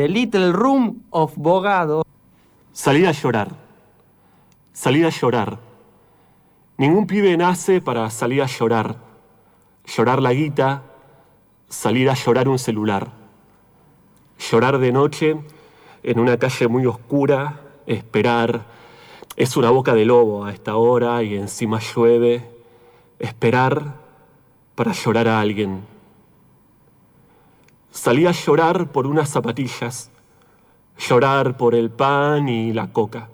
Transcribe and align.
The 0.00 0.08
Little 0.08 0.54
Room 0.54 1.02
of 1.10 1.34
Bogado. 1.36 2.06
Salir 2.72 3.06
a 3.06 3.12
llorar. 3.12 3.50
Salir 4.72 5.04
a 5.04 5.10
llorar. 5.10 5.58
Ningún 6.78 7.06
pibe 7.06 7.36
nace 7.36 7.82
para 7.82 8.08
salir 8.08 8.40
a 8.40 8.46
llorar. 8.46 8.96
Llorar 9.84 10.22
la 10.22 10.32
guita, 10.32 10.84
salir 11.68 12.08
a 12.08 12.14
llorar 12.14 12.48
un 12.48 12.58
celular. 12.58 13.12
Llorar 14.38 14.78
de 14.78 14.90
noche 14.90 15.36
en 16.02 16.18
una 16.18 16.38
calle 16.38 16.66
muy 16.66 16.86
oscura, 16.86 17.60
esperar. 17.84 18.64
Es 19.36 19.58
una 19.58 19.68
boca 19.68 19.92
de 19.92 20.06
lobo 20.06 20.46
a 20.46 20.52
esta 20.52 20.76
hora 20.76 21.22
y 21.22 21.36
encima 21.36 21.78
llueve. 21.78 22.50
Esperar 23.18 23.96
para 24.74 24.92
llorar 24.92 25.28
a 25.28 25.40
alguien. 25.42 25.82
Salí 27.90 28.24
a 28.26 28.30
llorar 28.30 28.92
por 28.92 29.06
unas 29.06 29.28
zapatillas, 29.28 30.10
llorar 30.96 31.56
por 31.56 31.74
el 31.74 31.90
pan 31.90 32.48
y 32.48 32.72
la 32.72 32.92
coca. 32.92 33.28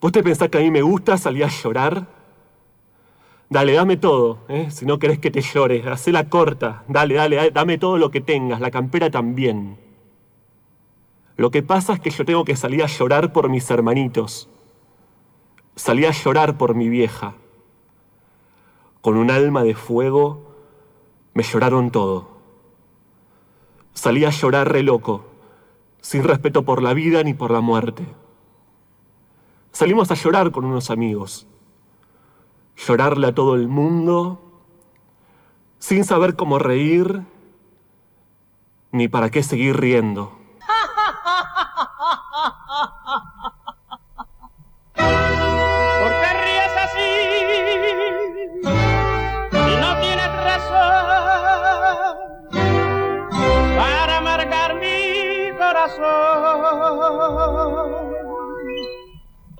¿Vos 0.00 0.12
te 0.12 0.22
pensás 0.22 0.48
que 0.48 0.58
a 0.58 0.60
mí 0.60 0.70
me 0.70 0.82
gusta 0.82 1.18
salir 1.18 1.44
a 1.44 1.48
llorar? 1.48 2.06
Dale, 3.50 3.72
dame 3.72 3.96
todo, 3.96 4.38
¿eh? 4.48 4.70
si 4.70 4.86
no 4.86 4.98
querés 4.98 5.18
que 5.18 5.30
te 5.30 5.40
llore, 5.40 5.82
hacela 5.88 6.28
corta, 6.28 6.84
dale, 6.88 7.14
dale, 7.14 7.50
dame 7.50 7.78
todo 7.78 7.98
lo 7.98 8.10
que 8.10 8.20
tengas, 8.20 8.60
la 8.60 8.70
campera 8.70 9.10
también. 9.10 9.76
Lo 11.36 11.50
que 11.50 11.62
pasa 11.62 11.94
es 11.94 12.00
que 12.00 12.10
yo 12.10 12.24
tengo 12.24 12.44
que 12.44 12.54
salir 12.54 12.82
a 12.82 12.86
llorar 12.86 13.32
por 13.32 13.48
mis 13.48 13.68
hermanitos. 13.70 14.48
Salí 15.74 16.04
a 16.04 16.12
llorar 16.12 16.56
por 16.56 16.74
mi 16.76 16.88
vieja. 16.88 17.34
Con 19.00 19.16
un 19.16 19.30
alma 19.30 19.64
de 19.64 19.74
fuego 19.74 20.54
me 21.34 21.42
lloraron 21.42 21.90
todo. 21.90 22.33
Salí 23.94 24.24
a 24.24 24.30
llorar 24.30 24.70
re 24.70 24.82
loco, 24.82 25.24
sin 26.00 26.24
respeto 26.24 26.64
por 26.64 26.82
la 26.82 26.92
vida 26.92 27.22
ni 27.22 27.32
por 27.32 27.50
la 27.50 27.60
muerte. 27.60 28.04
Salimos 29.72 30.10
a 30.10 30.14
llorar 30.14 30.50
con 30.50 30.64
unos 30.64 30.90
amigos. 30.90 31.46
Llorarle 32.76 33.28
a 33.28 33.34
todo 33.34 33.54
el 33.54 33.68
mundo, 33.68 34.40
sin 35.78 36.04
saber 36.04 36.36
cómo 36.36 36.58
reír, 36.58 37.22
ni 38.92 39.08
para 39.08 39.30
qué 39.30 39.42
seguir 39.42 39.76
riendo. 39.76 40.43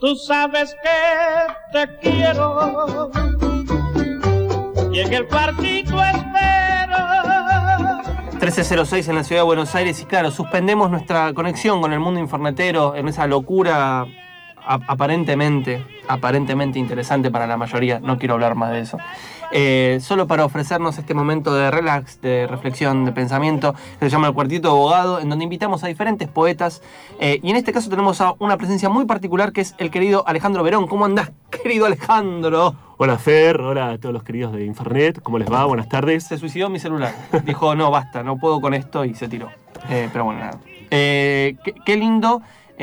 Tú 0.05 0.15
sabes 0.17 0.77
que 0.83 1.49
te 1.73 1.97
quiero 1.97 3.11
y 4.93 5.01
en 5.01 5.15
el 5.15 5.27
cuartito 5.27 5.97
espero. 5.99 6.99
1306 8.33 9.09
en 9.09 9.15
la 9.15 9.25
ciudad 9.25 9.41
de 9.41 9.47
Buenos 9.47 9.75
Aires 9.75 10.03
y 10.03 10.05
claro, 10.05 10.31
suspendemos 10.31 10.91
nuestra 10.91 11.33
conexión 11.33 11.81
con 11.81 11.95
el 11.95 12.01
mundo 12.01 12.21
informatero 12.21 12.95
en 12.95 13.09
esa 13.09 13.27
locura 13.27 14.07
aparentemente, 14.67 15.85
aparentemente 16.09 16.79
interesante 16.79 17.31
para 17.31 17.47
la 17.47 17.57
mayoría, 17.57 18.01
no 18.01 18.19
quiero 18.19 18.35
hablar 18.35 18.55
más 18.55 18.73
de 18.73 18.81
eso. 18.81 18.99
Eh, 19.53 19.99
solo 20.01 20.27
para 20.27 20.45
ofrecernos 20.45 20.99
este 20.99 21.15
momento 21.15 21.55
de 21.55 21.71
relax, 21.71 22.21
de 22.21 22.47
reflexión, 22.47 23.05
de 23.05 23.13
pensamiento, 23.13 23.75
que 24.01 24.07
se 24.07 24.11
llama 24.11 24.29
el 24.29 24.35
Cuartito 24.35 24.69
de 24.69 24.75
Abogado, 24.75 25.21
en 25.21 25.29
donde 25.29 25.45
invitamos 25.45 25.85
a 25.85 25.87
diferentes 25.87 26.29
poetas. 26.29 26.83
eh, 27.21 27.39
y 27.43 27.51
en 27.51 27.57
este 27.57 27.73
caso 27.73 27.89
tenemos 27.89 28.21
a 28.21 28.35
una 28.41 28.57
presencia 28.57 28.89
muy 28.89 29.05
particular 29.05 29.53
que 29.53 29.61
es 29.61 29.75
el 29.79 29.91
querido 29.91 30.27
Alejandro 30.27 30.63
Verón. 30.63 30.89
¿Cómo 30.89 31.05
andás, 31.05 31.31
querido 31.63 31.87
Alejandro? 31.87 32.75
Hola 32.97 33.19
Fer, 33.19 33.61
hola 33.61 33.91
a 33.91 33.99
todos 33.99 34.13
los 34.13 34.23
queridos 34.25 34.53
de 34.53 34.65
Infernet, 34.65 35.21
¿cómo 35.23 35.39
les 35.39 35.51
va? 35.51 35.65
Buenas 35.67 35.89
tardes. 35.89 36.25
Se 36.25 36.39
suicidó 36.39 36.69
mi 36.69 36.79
celular. 36.79 37.15
Dijo, 37.45 37.75
no, 37.75 37.91
basta, 37.91 38.23
no 38.23 38.39
puedo 38.39 38.61
con 38.61 38.75
esto 38.75 39.05
y 39.05 39.15
se 39.15 39.29
tiró. 39.29 39.51
Eh, 39.89 40.09
pero 40.13 40.25
bueno, 40.25 40.41
nada. 40.41 40.59
Eh, 40.91 41.57
qué 41.85 41.97
lindo 41.97 42.41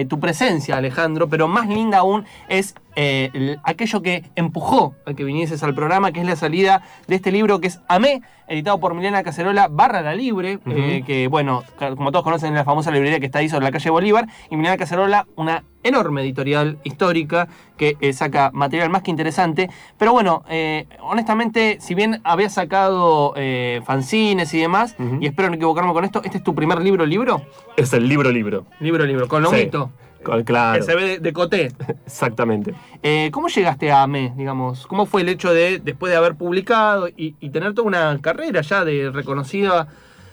tu 0.07 0.19
presencia, 0.19 0.77
Alejandro, 0.77 1.27
pero 1.27 1.47
más 1.47 1.67
linda 1.67 1.99
aún 1.99 2.25
es 2.47 2.75
eh, 2.95 3.29
el- 3.33 3.59
aquello 3.63 4.01
que 4.01 4.23
empujó 4.35 4.95
a 5.05 5.13
que 5.13 5.23
vinieses 5.23 5.63
al 5.63 5.73
programa, 5.75 6.11
que 6.11 6.19
es 6.21 6.25
la 6.25 6.35
salida 6.35 6.83
de 7.07 7.15
este 7.15 7.31
libro 7.31 7.59
que 7.59 7.67
es 7.67 7.79
Amé, 7.87 8.21
editado 8.47 8.79
por 8.79 8.93
Milena 8.93 9.23
Cacerola, 9.23 9.67
barra 9.69 10.01
la 10.01 10.13
libre, 10.13 10.59
eh, 10.65 11.03
que 11.05 11.27
bueno, 11.27 11.63
como 11.95 12.11
todos 12.11 12.23
conocen, 12.23 12.49
es 12.49 12.55
la 12.55 12.65
famosa 12.65 12.91
librería 12.91 13.19
que 13.19 13.27
está 13.27 13.39
ahí 13.39 13.47
sobre 13.47 13.63
la 13.63 13.71
calle 13.71 13.89
Bolívar, 13.89 14.27
y 14.49 14.57
Milena 14.57 14.75
Cacerola, 14.77 15.25
una 15.37 15.63
enorme 15.83 16.21
editorial 16.21 16.77
histórica 16.83 17.47
que 17.77 17.95
eh, 18.01 18.11
saca 18.13 18.51
material 18.53 18.89
más 18.89 19.01
que 19.03 19.09
interesante, 19.11 19.69
pero 19.97 20.11
bueno, 20.11 20.43
eh, 20.49 20.85
honestamente, 20.99 21.77
si 21.79 21.95
bien 21.95 22.19
había 22.25 22.49
sacado 22.49 23.33
eh, 23.37 23.81
fanzines 23.85 24.53
y 24.53 24.59
demás, 24.59 24.95
y 25.21 25.27
espero 25.27 25.49
no 25.49 25.55
equivocarme 25.55 25.93
con 25.93 26.03
esto, 26.03 26.21
¿este 26.23 26.37
es 26.37 26.43
tu 26.43 26.53
primer 26.53 26.81
libro, 26.81 27.05
libro? 27.05 27.41
Es 27.77 27.93
el 27.93 28.07
libro 28.07 28.31
libro. 28.31 28.65
Libro, 28.79 29.05
libro, 29.05 29.27
con 29.27 29.45
Sí, 29.45 29.51
lomito. 29.51 29.79
con- 29.85 30.10
claro, 30.45 30.79
Que 30.79 30.85
se 30.85 30.95
ve 30.95 31.03
de, 31.03 31.19
de 31.19 31.33
coté. 31.33 31.71
exactamente. 32.05 32.73
Eh, 33.03 33.29
¿Cómo 33.31 33.47
llegaste 33.47 33.91
a 33.91 34.03
AME, 34.03 34.33
digamos? 34.35 34.87
¿Cómo 34.87 35.05
fue 35.05 35.21
el 35.21 35.29
hecho 35.29 35.53
de, 35.53 35.79
después 35.79 36.11
de 36.11 36.17
haber 36.17 36.35
publicado 36.35 37.07
y, 37.07 37.35
y 37.39 37.49
tener 37.49 37.73
toda 37.73 37.87
una 37.87 38.17
carrera 38.21 38.61
ya 38.61 38.85
de 38.85 39.11
reconocida, 39.11 39.87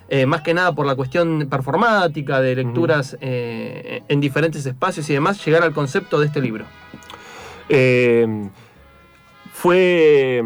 eh, 0.09 0.27
más 0.27 0.43
que 0.43 0.55
nada 0.55 0.73
por 0.73 0.87
la 0.87 0.95
cuestión 0.95 1.49
performática, 1.51 2.41
de 2.41 2.57
lecturas 2.57 3.17
eh, 3.21 4.03
en 4.09 4.21
diferentes 4.21 4.65
espacios 4.67 5.09
y 5.11 5.15
demás, 5.15 5.45
llegar 5.45 5.63
al 5.63 5.73
concepto 5.73 6.21
de 6.21 6.27
este 6.27 6.41
libro? 6.41 6.65
Fue 9.53 10.43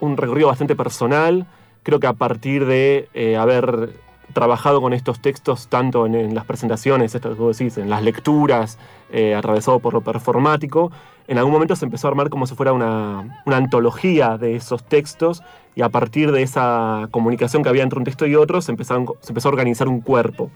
un 0.00 0.16
recorrido 0.16 0.48
bastante 0.48 0.74
personal. 0.74 1.46
Creo 1.82 2.00
que 2.00 2.06
a 2.06 2.12
partir 2.12 2.66
de 2.66 3.36
haber 3.38 3.90
trabajado 4.32 4.80
con 4.80 4.92
estos 4.92 5.20
textos, 5.20 5.68
tanto 5.68 6.06
en, 6.06 6.14
en 6.14 6.34
las 6.34 6.44
presentaciones, 6.44 7.14
esto 7.14 7.36
en 7.76 7.90
las 7.90 8.02
lecturas, 8.02 8.78
eh, 9.10 9.34
atravesado 9.34 9.78
por 9.80 9.94
lo 9.94 10.00
performático, 10.00 10.90
en 11.28 11.38
algún 11.38 11.52
momento 11.52 11.76
se 11.76 11.84
empezó 11.84 12.08
a 12.08 12.10
armar 12.10 12.30
como 12.30 12.46
si 12.46 12.54
fuera 12.54 12.72
una, 12.72 13.42
una 13.46 13.56
antología 13.56 14.38
de 14.38 14.56
esos 14.56 14.84
textos 14.84 15.42
y 15.74 15.82
a 15.82 15.88
partir 15.88 16.32
de 16.32 16.42
esa 16.42 17.08
comunicación 17.10 17.62
que 17.62 17.68
había 17.68 17.82
entre 17.82 17.98
un 17.98 18.04
texto 18.04 18.26
y 18.26 18.34
otro 18.34 18.60
se 18.60 18.72
empezó 18.72 18.94
a 18.94 19.48
organizar 19.48 19.88
un 19.88 20.00
cuerpo. 20.00 20.50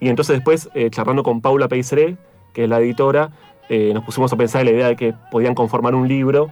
Y 0.00 0.08
entonces 0.08 0.36
después, 0.36 0.68
eh, 0.74 0.90
charlando 0.90 1.22
con 1.22 1.40
Paula 1.40 1.68
Peiseré, 1.68 2.16
que 2.52 2.64
es 2.64 2.68
la 2.68 2.80
editora, 2.80 3.30
eh, 3.68 3.92
nos 3.94 4.04
pusimos 4.04 4.32
a 4.32 4.36
pensar 4.36 4.60
en 4.62 4.66
la 4.66 4.72
idea 4.72 4.88
de 4.88 4.96
que 4.96 5.14
podían 5.30 5.54
conformar 5.54 5.94
un 5.94 6.08
libro. 6.08 6.50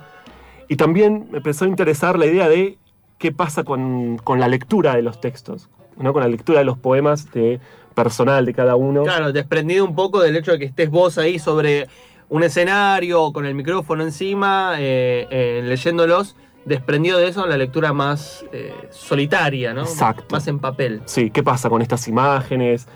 Y 0.69 0.77
también 0.77 1.29
me 1.31 1.39
empezó 1.39 1.65
a 1.65 1.69
interesar 1.69 2.19
la 2.19 2.27
idea 2.27 2.49
de 2.49 2.79
qué 3.19 3.33
pasa 3.33 3.65
con, 3.65 4.19
con 4.19 4.41
la 4.41 4.49
lectura 4.49 4.95
de 4.95 5.03
los 5.03 5.21
textos, 5.21 5.69
¿no? 6.03 6.13
con 6.13 6.23
la 6.23 6.29
lectura 6.29 6.59
de 6.59 6.65
los 6.65 6.79
poemas 6.79 7.31
de 7.33 7.61
personal 7.95 8.45
de 8.45 8.55
cada 8.55 8.77
uno. 8.77 9.03
Claro, 9.05 9.33
desprendido 9.33 9.85
un 9.85 9.95
poco 9.95 10.21
del 10.21 10.37
hecho 10.37 10.53
de 10.53 10.59
que 10.59 10.65
estés 10.65 10.91
vos 10.91 11.19
ahí 11.19 11.39
sobre 11.39 11.89
un 12.29 12.43
escenario 12.43 13.33
con 13.33 13.45
el 13.47 13.55
micrófono 13.55 14.03
encima, 14.03 14.77
eh, 14.79 15.27
eh, 15.31 15.61
leyéndolos, 15.65 16.37
desprendido 16.65 17.19
de 17.19 17.29
eso 17.29 17.47
la 17.47 17.57
lectura 17.57 17.93
más 17.93 18.45
eh, 18.53 18.73
solitaria, 18.91 19.75
¿no? 19.75 19.83
Exacto. 19.83 20.25
Más 20.31 20.47
en 20.49 20.59
papel. 20.59 21.03
Sí, 21.05 21.31
qué 21.31 21.43
pasa 21.43 21.69
con 21.69 21.83
estas 21.83 22.09
imágenes, 22.09 22.89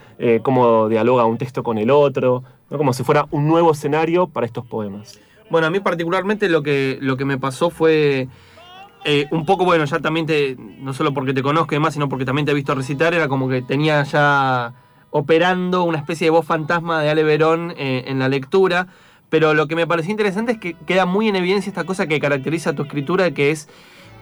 cómo 0.42 0.88
dialoga 0.88 1.26
un 1.26 1.36
texto 1.36 1.62
con 1.62 1.76
el 1.76 1.90
otro, 1.90 2.42
¿no? 2.70 2.78
como 2.78 2.94
si 2.94 3.04
fuera 3.04 3.26
un 3.30 3.46
nuevo 3.46 3.72
escenario 3.72 4.26
para 4.26 4.46
estos 4.46 4.64
poemas. 4.64 5.20
Bueno, 5.50 5.66
a 5.66 5.70
mí 5.70 5.80
particularmente 5.80 6.48
lo 6.48 6.62
que, 6.62 6.98
lo 7.00 7.18
que 7.18 7.26
me 7.26 7.38
pasó 7.38 7.68
fue 7.68 8.28
eh, 9.06 9.26
un 9.30 9.46
poco, 9.46 9.64
bueno, 9.64 9.84
ya 9.84 10.00
también 10.00 10.26
te, 10.26 10.56
no 10.58 10.92
solo 10.92 11.14
porque 11.14 11.32
te 11.32 11.42
conozco 11.42 11.74
y 11.74 11.76
demás, 11.76 11.94
sino 11.94 12.08
porque 12.08 12.24
también 12.24 12.44
te 12.44 12.52
he 12.52 12.54
visto 12.54 12.74
recitar, 12.74 13.14
era 13.14 13.28
como 13.28 13.48
que 13.48 13.62
tenía 13.62 14.02
ya 14.02 14.74
operando 15.10 15.84
una 15.84 15.98
especie 15.98 16.26
de 16.26 16.30
voz 16.30 16.44
fantasma 16.44 17.00
de 17.00 17.08
Ale 17.08 17.22
Verón 17.22 17.72
eh, 17.78 18.04
en 18.08 18.18
la 18.18 18.28
lectura. 18.28 18.88
Pero 19.28 19.54
lo 19.54 19.66
que 19.66 19.76
me 19.76 19.86
pareció 19.86 20.10
interesante 20.10 20.52
es 20.52 20.58
que 20.58 20.74
queda 20.86 21.06
muy 21.06 21.28
en 21.28 21.36
evidencia 21.36 21.70
esta 21.70 21.84
cosa 21.84 22.06
que 22.06 22.20
caracteriza 22.20 22.74
tu 22.74 22.82
escritura, 22.82 23.30
que 23.32 23.50
es 23.50 23.68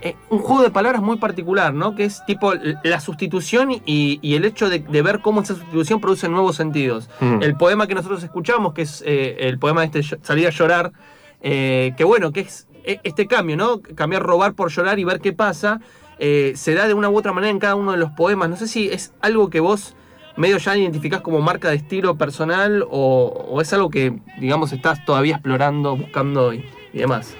eh, 0.02 0.16
un 0.30 0.38
juego 0.38 0.62
de 0.62 0.70
palabras 0.70 1.02
muy 1.02 1.18
particular, 1.18 1.74
¿no? 1.74 1.94
Que 1.94 2.04
es 2.04 2.24
tipo 2.26 2.52
la 2.82 3.00
sustitución 3.00 3.72
y, 3.72 4.18
y 4.22 4.34
el 4.34 4.44
hecho 4.44 4.70
de, 4.70 4.78
de 4.78 5.02
ver 5.02 5.20
cómo 5.20 5.42
esa 5.42 5.54
sustitución 5.54 6.00
produce 6.00 6.28
nuevos 6.28 6.56
sentidos. 6.56 7.10
Mm. 7.20 7.42
El 7.42 7.56
poema 7.56 7.86
que 7.86 7.94
nosotros 7.94 8.22
escuchamos, 8.22 8.72
que 8.72 8.82
es 8.82 9.02
el 9.06 9.58
poema 9.58 9.86
de 9.86 10.00
este 10.00 10.18
Salir 10.22 10.46
a 10.46 10.50
llorar, 10.50 10.92
que 11.40 12.04
bueno, 12.04 12.32
que 12.32 12.40
es 12.40 12.66
este 12.84 13.26
cambio, 13.26 13.56
¿no? 13.56 13.80
Cambiar 13.80 14.22
robar 14.22 14.54
por 14.54 14.70
llorar 14.70 14.98
y 14.98 15.04
ver 15.04 15.20
qué 15.20 15.32
pasa, 15.32 15.80
eh, 16.18 16.52
se 16.54 16.74
da 16.74 16.86
de 16.86 16.94
una 16.94 17.08
u 17.08 17.16
otra 17.16 17.32
manera 17.32 17.50
en 17.50 17.58
cada 17.58 17.74
uno 17.74 17.92
de 17.92 17.98
los 17.98 18.10
poemas. 18.10 18.48
No 18.48 18.56
sé 18.56 18.68
si 18.68 18.88
es 18.88 19.12
algo 19.20 19.50
que 19.50 19.60
vos 19.60 19.96
medio 20.36 20.58
ya 20.58 20.76
identificás 20.76 21.20
como 21.20 21.40
marca 21.40 21.70
de 21.70 21.76
estilo 21.76 22.16
personal 22.16 22.84
o, 22.90 23.46
o 23.48 23.60
es 23.60 23.72
algo 23.72 23.90
que, 23.90 24.18
digamos, 24.40 24.72
estás 24.72 25.04
todavía 25.04 25.34
explorando, 25.34 25.96
buscando 25.96 26.52
y, 26.52 26.64
y 26.92 26.98
demás. 26.98 27.34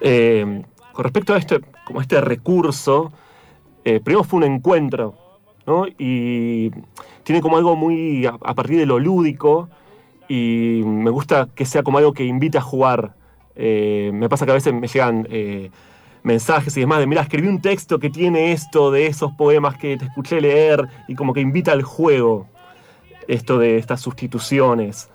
Eh, 0.00 0.62
con 0.92 1.04
respecto 1.04 1.34
a 1.34 1.38
este, 1.38 1.60
como 1.86 2.00
este 2.00 2.20
recurso, 2.20 3.12
eh, 3.84 4.00
primero 4.00 4.24
fue 4.24 4.38
un 4.38 4.44
encuentro, 4.44 5.14
¿no? 5.66 5.86
Y 5.98 6.70
tiene 7.22 7.40
como 7.40 7.56
algo 7.56 7.76
muy 7.76 8.26
a, 8.26 8.36
a 8.42 8.54
partir 8.54 8.78
de 8.78 8.86
lo 8.86 8.98
lúdico 8.98 9.68
y 10.28 10.82
me 10.84 11.10
gusta 11.10 11.48
que 11.54 11.64
sea 11.64 11.82
como 11.82 11.98
algo 11.98 12.12
que 12.12 12.24
invita 12.24 12.58
a 12.58 12.62
jugar. 12.62 13.14
Eh, 13.56 14.10
me 14.12 14.28
pasa 14.28 14.44
que 14.44 14.52
a 14.52 14.54
veces 14.54 14.72
me 14.72 14.88
llegan 14.88 15.26
eh, 15.30 15.70
mensajes 16.22 16.76
y 16.76 16.80
demás 16.80 17.00
de, 17.00 17.06
mira, 17.06 17.22
escribí 17.22 17.48
un 17.48 17.60
texto 17.60 17.98
que 17.98 18.10
tiene 18.10 18.52
esto 18.52 18.90
de 18.90 19.06
esos 19.06 19.32
poemas 19.32 19.76
que 19.76 19.96
te 19.96 20.06
escuché 20.06 20.40
leer 20.40 20.88
y 21.08 21.14
como 21.14 21.32
que 21.32 21.40
invita 21.40 21.72
al 21.72 21.82
juego 21.82 22.46
esto 23.28 23.58
de 23.58 23.78
estas 23.78 24.00
sustituciones. 24.00 25.10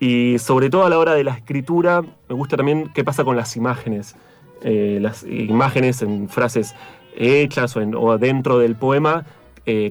Y 0.00 0.38
sobre 0.38 0.68
todo 0.68 0.84
a 0.84 0.90
la 0.90 0.98
hora 0.98 1.14
de 1.14 1.24
la 1.24 1.32
escritura, 1.32 2.02
me 2.02 2.34
gusta 2.34 2.56
también 2.56 2.90
qué 2.94 3.04
pasa 3.04 3.24
con 3.24 3.36
las 3.36 3.56
imágenes. 3.56 4.16
Eh, 4.62 4.98
las 5.00 5.24
imágenes 5.24 6.02
en 6.02 6.28
frases 6.28 6.74
hechas 7.16 7.76
o, 7.76 7.80
o 7.80 8.18
dentro 8.18 8.58
del 8.58 8.76
poema, 8.76 9.26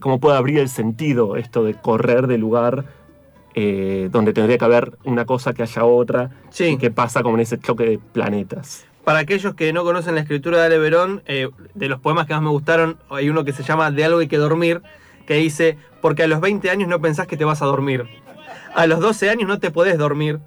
cómo 0.01 0.19
puede 0.19 0.37
abrir 0.37 0.59
el 0.59 0.67
sentido 0.67 1.37
esto 1.37 1.63
de 1.63 1.75
correr 1.75 2.27
del 2.27 2.41
lugar 2.41 2.85
eh, 3.55 4.09
donde 4.11 4.33
tendría 4.33 4.57
que 4.57 4.65
haber 4.65 4.97
una 5.03 5.25
cosa 5.25 5.53
que 5.53 5.63
haya 5.63 5.83
otra, 5.83 6.29
Sí. 6.49 6.65
y 6.65 6.77
qué 6.77 6.91
pasa 6.91 7.21
como 7.23 7.35
en 7.35 7.41
ese 7.41 7.59
choque 7.59 7.85
de 7.85 7.99
planetas. 7.99 8.85
Para 9.03 9.19
aquellos 9.19 9.55
que 9.55 9.73
no 9.73 9.83
conocen 9.83 10.15
la 10.15 10.21
escritura 10.21 10.59
de 10.59 10.65
Ale 10.67 10.77
Verón, 10.77 11.23
eh, 11.25 11.49
de 11.73 11.89
los 11.89 11.99
poemas 11.99 12.27
que 12.27 12.33
más 12.33 12.43
me 12.43 12.49
gustaron, 12.49 12.97
hay 13.09 13.29
uno 13.29 13.43
que 13.43 13.51
se 13.51 13.63
llama 13.63 13.89
De 13.91 14.05
algo 14.05 14.19
hay 14.19 14.27
que 14.27 14.37
dormir, 14.37 14.81
que 15.25 15.33
dice, 15.35 15.77
porque 16.01 16.23
a 16.23 16.27
los 16.27 16.39
20 16.39 16.69
años 16.69 16.87
no 16.87 17.01
pensás 17.01 17.25
que 17.27 17.35
te 17.37 17.43
vas 17.45 17.61
a 17.61 17.65
dormir. 17.65 18.05
A 18.75 18.85
los 18.87 18.99
12 18.99 19.29
años 19.29 19.47
no 19.47 19.59
te 19.59 19.71
podés 19.71 19.97
dormir, 19.97 20.39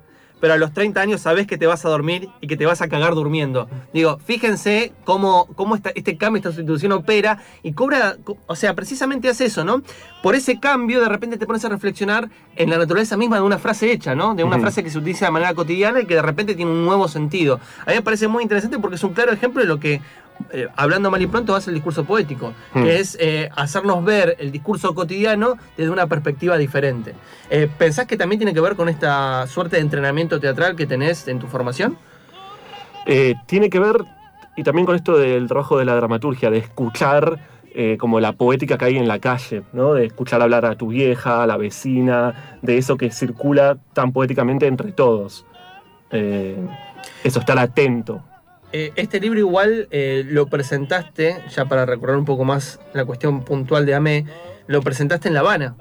pero 0.44 0.52
a 0.52 0.58
los 0.58 0.75
30 0.75 1.00
años 1.00 1.23
sabés 1.23 1.46
que 1.46 1.56
te 1.56 1.67
vas 1.67 1.87
a 1.87 1.88
dormir 1.88 2.29
y 2.43 2.49
que 2.49 2.58
te 2.58 2.67
vas 2.67 2.82
a 2.82 2.88
cagar 2.88 3.14
durmiendo. 3.14 3.67
Digo, 3.94 4.19
fíjense 4.23 4.93
cómo, 5.05 5.46
cómo 5.56 5.75
esta- 5.75 5.88
este 5.94 6.19
cambio, 6.19 6.37
esta 6.41 6.50
sustitución 6.50 6.93
opera 6.93 7.38
y 7.62 7.73
cobra, 7.73 8.17
co- 8.23 8.37
o 8.46 8.55
sea, 8.55 8.75
precisamente 8.75 9.31
hace 9.31 9.46
eso, 9.46 9.64
¿no? 9.64 9.81
Por 10.23 10.35
ese 10.35 10.61
cambio, 10.61 11.00
de 11.00 11.08
repente 11.08 11.38
te 11.38 11.46
pones 11.46 11.64
a 11.64 11.70
reflexionar 11.70 12.29
en 12.56 12.69
la 12.69 12.76
naturaleza 12.76 13.17
misma 13.17 13.37
de 13.37 13.43
una 13.43 13.58
frase 13.58 13.91
hecha, 13.91 14.14
¿no? 14.14 14.35
De 14.35 14.44
una 14.44 14.56
frase 14.61 14.85
que 14.85 14.91
se 14.91 14.99
utiliza 14.99 15.25
de 15.25 15.31
manera 15.31 15.55
cotidiana 15.55 16.02
y 16.02 16.05
que 16.05 16.14
de 16.14 16.20
repente 16.23 16.55
tiene 16.55 16.70
un 16.73 16.85
nuevo 16.85 17.08
sentido. 17.08 17.58
A 17.87 17.90
mí 17.93 17.97
me 17.97 18.02
parece 18.02 18.29
muy 18.29 18.43
interesante 18.43 18.79
porque 18.79 18.97
es 18.97 19.02
un 19.05 19.14
claro 19.14 19.32
ejemplo 19.32 19.62
de 19.62 19.67
lo 19.67 19.81
que, 19.81 20.02
eh, 20.51 20.69
hablando 20.77 21.11
mal 21.11 21.21
y 21.23 21.27
pronto, 21.27 21.55
hace 21.55 21.71
el 21.71 21.75
discurso 21.75 22.05
poético, 22.05 22.53
Hmm. 22.73 22.83
que 22.83 23.01
es 23.01 23.17
eh, 23.21 23.49
hacernos 23.57 24.05
ver 24.05 24.37
el 24.39 24.53
discurso 24.53 24.95
cotidiano 24.95 25.57
desde 25.77 25.91
una 25.91 26.07
perspectiva 26.07 26.57
diferente. 26.59 27.15
Eh, 27.51 27.69
¿Pensás 27.79 28.07
que 28.07 28.17
también 28.17 28.39
tiene 28.39 28.53
que 28.55 28.61
ver 28.61 28.77
con 28.77 28.89
esta 28.89 29.47
suerte 29.47 29.77
de 29.77 29.83
entrenamiento 29.83 30.41
teatral 30.41 30.77
que 30.77 30.87
tenés 30.87 31.29
en 31.29 31.39
tu 31.39 31.47
formación? 31.47 31.97
Eh, 33.07 33.35
tiene 33.47 33.69
que 33.71 33.79
ver, 33.79 33.97
y 34.57 34.63
también 34.63 34.87
con 34.87 34.97
esto 34.97 35.17
del 35.19 35.47
trabajo 35.47 35.79
de 35.79 35.85
la 35.85 35.95
dramaturgia, 35.95 36.51
de 36.51 36.59
escuchar 36.59 37.39
eh, 37.75 37.97
como 37.99 38.21
la 38.21 38.33
poética 38.33 38.79
que 38.79 38.85
hay 38.85 38.97
en 38.97 39.09
la 39.09 39.19
calle, 39.19 39.63
¿no? 39.73 39.95
De 39.95 40.07
escuchar 40.07 40.41
hablar 40.41 40.65
a 40.65 40.77
tu 40.77 40.89
vieja, 40.89 41.43
a 41.43 41.47
la 41.47 41.57
vecina, 41.57 42.59
de 42.63 42.79
eso 42.79 42.97
que 42.97 43.11
circula 43.11 43.77
tan 43.93 44.13
poéticamente 44.13 44.67
entre 44.67 44.93
todos. 44.93 45.45
Eso, 47.25 47.41
estar 47.41 47.59
atento. 47.59 48.23
Eh, 48.76 48.91
este 48.97 49.21
libro 49.21 49.38
igual 49.38 49.87
eh, 49.93 50.25
lo 50.29 50.49
presentaste, 50.49 51.37
ya 51.49 51.65
para 51.67 51.87
recordar 51.87 52.17
un 52.17 52.25
poco 52.25 52.44
más 52.44 52.81
la 52.93 53.05
cuestión 53.05 53.44
puntual 53.44 53.87
de 53.87 53.94
AME, 53.94 54.25
lo 54.67 54.82
presentaste 54.82 55.29
en 55.29 55.35
La 55.35 55.41
Habana, 55.41 55.76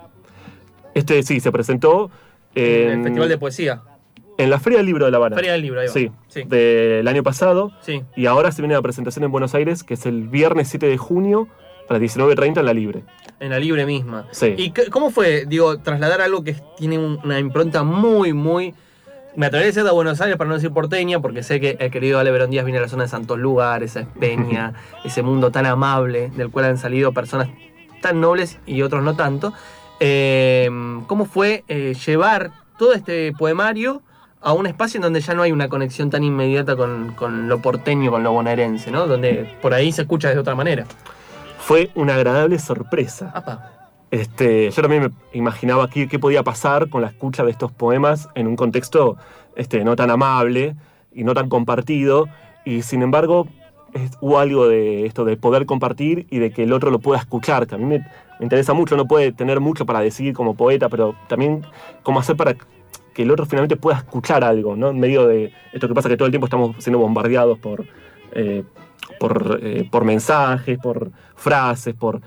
Este 0.94 1.24
sí, 1.24 1.40
se 1.40 1.51
presentó 1.51 2.12
en 2.54 2.63
en, 2.92 2.98
el 3.00 3.04
Festival 3.06 3.30
de 3.30 3.38
Poesía. 3.40 3.81
en 4.38 4.50
la 4.51 4.60
Feria 4.60 4.78
del 4.78 4.86
Libro 4.86 5.06
de 5.06 5.12
La 5.12 5.18
Habana. 5.18 5.36
Feria 5.36 5.54
del 5.54 5.63
Libro, 5.63 5.80
ahí 5.80 5.88
va. 5.88 5.94
Sí, 5.94 6.12
sí. 6.28 6.44
del 6.45 7.07
año 7.07 7.24
pasado. 7.24 7.72
sí. 7.81 8.04
Y 8.16 8.28
ahora 8.28 8.51
se 8.51 8.62
viene 8.62 8.75
la 8.75 8.81
presentación 8.84 9.25
en 9.25 9.31
Buenos 9.31 9.56
Aires, 9.56 9.84
que 9.84 9.95
es 9.95 10.06
el 10.06 10.28
viernes 10.28 10.68
7 10.68 10.86
de 10.86 10.98
junio 11.00 11.48
a 11.90 11.94
las 11.94 12.01
19.30 12.01 12.60
en 12.60 12.66
la 12.68 12.74
Libre. 12.75 13.01
En 13.40 13.50
la 13.50 13.57
libre 13.57 13.88
misma. 13.88 14.28
Sí. 14.30 14.54
¿Y 14.56 14.72
cómo 14.92 15.10
fue, 15.10 15.45
digo, 15.48 15.80
trasladar 15.80 16.22
algo 16.22 16.44
que 16.44 16.56
tiene 16.78 17.00
un- 17.00 17.19
una 17.24 17.40
impronta 17.40 17.81
muy, 17.84 18.34
muy... 18.34 18.75
Me 19.35 19.47
atrevería 19.47 19.68
a 19.68 19.71
decir 19.71 19.83
de 19.83 19.91
Buenos 19.91 20.21
Aires 20.21 20.38
para 20.38 20.47
no 20.47 20.56
decir 20.56 20.71
porteña, 20.71 21.19
porque 21.19 21.41
sé 21.41 21.59
que 21.59 21.75
el 21.80 21.89
querido 21.89 22.19
Ale 22.19 22.30
Verón 22.30 22.51
Díaz 22.51 22.65
viene 22.65 22.77
de 22.80 22.85
la 22.85 22.89
zona 22.89 23.03
de 23.03 23.09
Santos 23.09 23.39
Lugares, 23.39 23.95
esa 23.95 24.07
Peña, 24.07 24.74
ese 25.03 25.24
mundo 25.24 25.51
tan 25.51 25.65
amable 25.65 26.30
del 26.35 26.51
cual 26.51 26.65
han 26.65 26.77
salido 26.77 27.13
personas 27.13 27.50
tan 28.01 28.21
nobles 28.21 28.59
y 28.68 28.83
otros 28.83 29.03
no 29.03 29.15
tanto. 29.15 29.53
Eh, 30.00 30.69
¿Cómo 31.07 31.25
fue 31.25 31.63
eh, 31.68 31.95
llevar 32.06 32.51
todo 32.77 32.94
este 32.94 33.33
poemario 33.33 34.03
a 34.41 34.53
un 34.53 34.68
espacio 34.68 35.00
en 35.00 35.03
donde 35.03 35.21
ya 35.21 35.33
no 35.33 35.41
hay 35.41 35.51
una 35.51 35.68
conexión 35.68 36.09
tan 36.09 36.24
inmediata 36.24 36.75
con, 36.75 37.13
con 37.15 37.47
lo 37.47 37.59
porteño, 37.59 38.12
con 38.12 38.24
lo 38.24 38.33
bonaerense, 38.33 38.91
¿no? 38.91 39.07
Donde 39.07 39.57
por 39.62 39.74
ahí 39.74 39.91
se 39.91 40.03
escucha 40.03 40.30
de 40.30 40.38
otra 40.38 40.53
manera. 40.53 40.85
Fue 41.59 41.89
una 41.95 42.15
agradable 42.15 42.59
sorpresa. 42.59 43.31
Apa. 43.33 43.82
Este, 44.13 44.69
yo 44.69 44.80
también 44.83 45.01
me 45.01 45.10
imaginaba 45.33 45.89
qué, 45.89 46.07
qué 46.07 46.19
podía 46.19 46.44
pasar 46.44 46.88
con 46.88 47.01
la 47.01 47.07
escucha 47.07 47.44
de 47.44 47.50
estos 47.50 47.71
poemas 47.71 48.30
en 48.36 48.45
un 48.45 48.56
contexto 48.56 49.18
este, 49.56 49.83
no 49.83 49.95
tan 49.95 50.12
amable 50.12 50.75
y 51.12 51.24
no 51.24 51.33
tan 51.33 51.50
compartido. 51.50 52.27
Y 52.63 52.83
sin 52.83 53.01
embargo, 53.01 53.48
es- 53.92 54.12
hubo 54.21 54.38
algo 54.38 54.68
de 54.68 55.07
esto 55.07 55.25
de 55.25 55.36
poder 55.36 55.65
compartir 55.65 56.27
y 56.30 56.38
de 56.38 56.51
que 56.51 56.62
el 56.62 56.74
otro 56.74 56.92
lo 56.92 57.00
pueda 57.00 57.19
escuchar, 57.19 57.65
que 57.65 57.74
a 57.74 57.80
mí 57.80 57.86
me, 57.86 58.06
interesa 58.39 58.74
mucho. 58.74 58.95
No 58.95 59.07
puede 59.07 59.31
tener 59.31 59.60
mucho 59.60 59.83
para 59.88 60.01
decir 60.01 60.36
como 60.36 60.54
poeta, 60.54 60.89
pero 60.89 61.16
también 61.27 61.66
cómo 62.04 62.19
hacer 62.19 62.36
para 62.38 62.54
que 63.16 63.24
el 63.24 63.31
otro 63.31 63.48
finalmente 63.48 63.77
pueda 63.77 63.98
escuchar 63.98 64.44
algo, 64.44 64.75
¿no? 64.75 64.92
En 64.92 65.00
medio 65.00 65.25
de 65.25 65.51
esto 65.74 65.88
que 65.88 65.95
pasa 65.95 66.07
que 66.07 66.18
todo 66.18 66.27
el 66.27 66.31
tiempo 66.31 66.45
estamos 66.45 66.75
siendo 66.77 67.00
bombardeados 67.00 67.57
por, 67.57 67.83
eh, 68.33 68.63
eh, 69.59 69.88
por 69.92 70.06
mensajes, 70.06 70.77
por 70.77 71.09
frases, 71.36 71.95
por... 71.95 72.21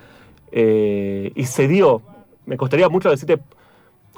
eh, 0.53 1.33
y 1.35 1.45
se 1.45 1.69
dio. 1.69 2.03
Me 2.45 2.57
costaría 2.57 2.89
mucho 2.89 3.11
decirte 3.11 3.39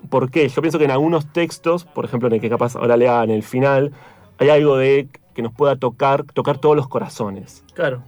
por 0.08 0.30
qué. 0.30 0.48
Yo 0.48 0.60
pienso 0.62 0.78
que 0.78 0.84
en 0.84 0.90
algunos 0.90 1.32
textos, 1.32 1.84
por 1.84 2.04
ejemplo 2.04 2.28
en 2.28 2.34
el 2.34 2.40
que 2.40 2.48
capaz 2.48 2.76
ahora 2.76 2.96
lea 2.96 3.22
en 3.24 3.30
el 3.30 3.42
final, 3.42 3.92
hay 4.38 4.50
algo 4.50 4.76
de 4.76 5.08
que 5.34 5.42
nos 5.42 5.52
pueda 5.52 5.76
tocar, 5.76 6.24
tocar 6.24 6.58
todos 6.58 6.76
los 6.76 6.88
corazones. 6.88 7.64
Claro. 7.74 8.02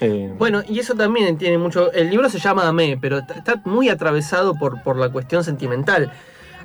Eh, 0.00 0.32
Bueno, 0.38 0.62
y 0.68 0.78
eso 0.78 0.94
también 0.94 1.36
tiene 1.38 1.58
mucho. 1.58 1.92
El 1.92 2.10
libro 2.10 2.28
se 2.28 2.38
llama 2.38 2.66
Amé, 2.66 2.98
pero 3.00 3.18
está, 3.18 3.62
muy 3.64 3.88
atravesado 3.88 4.54
por, 4.54 4.82
por 4.82 4.96
la 4.96 5.10
cuestión 5.10 5.44
sentimental. 5.44 6.12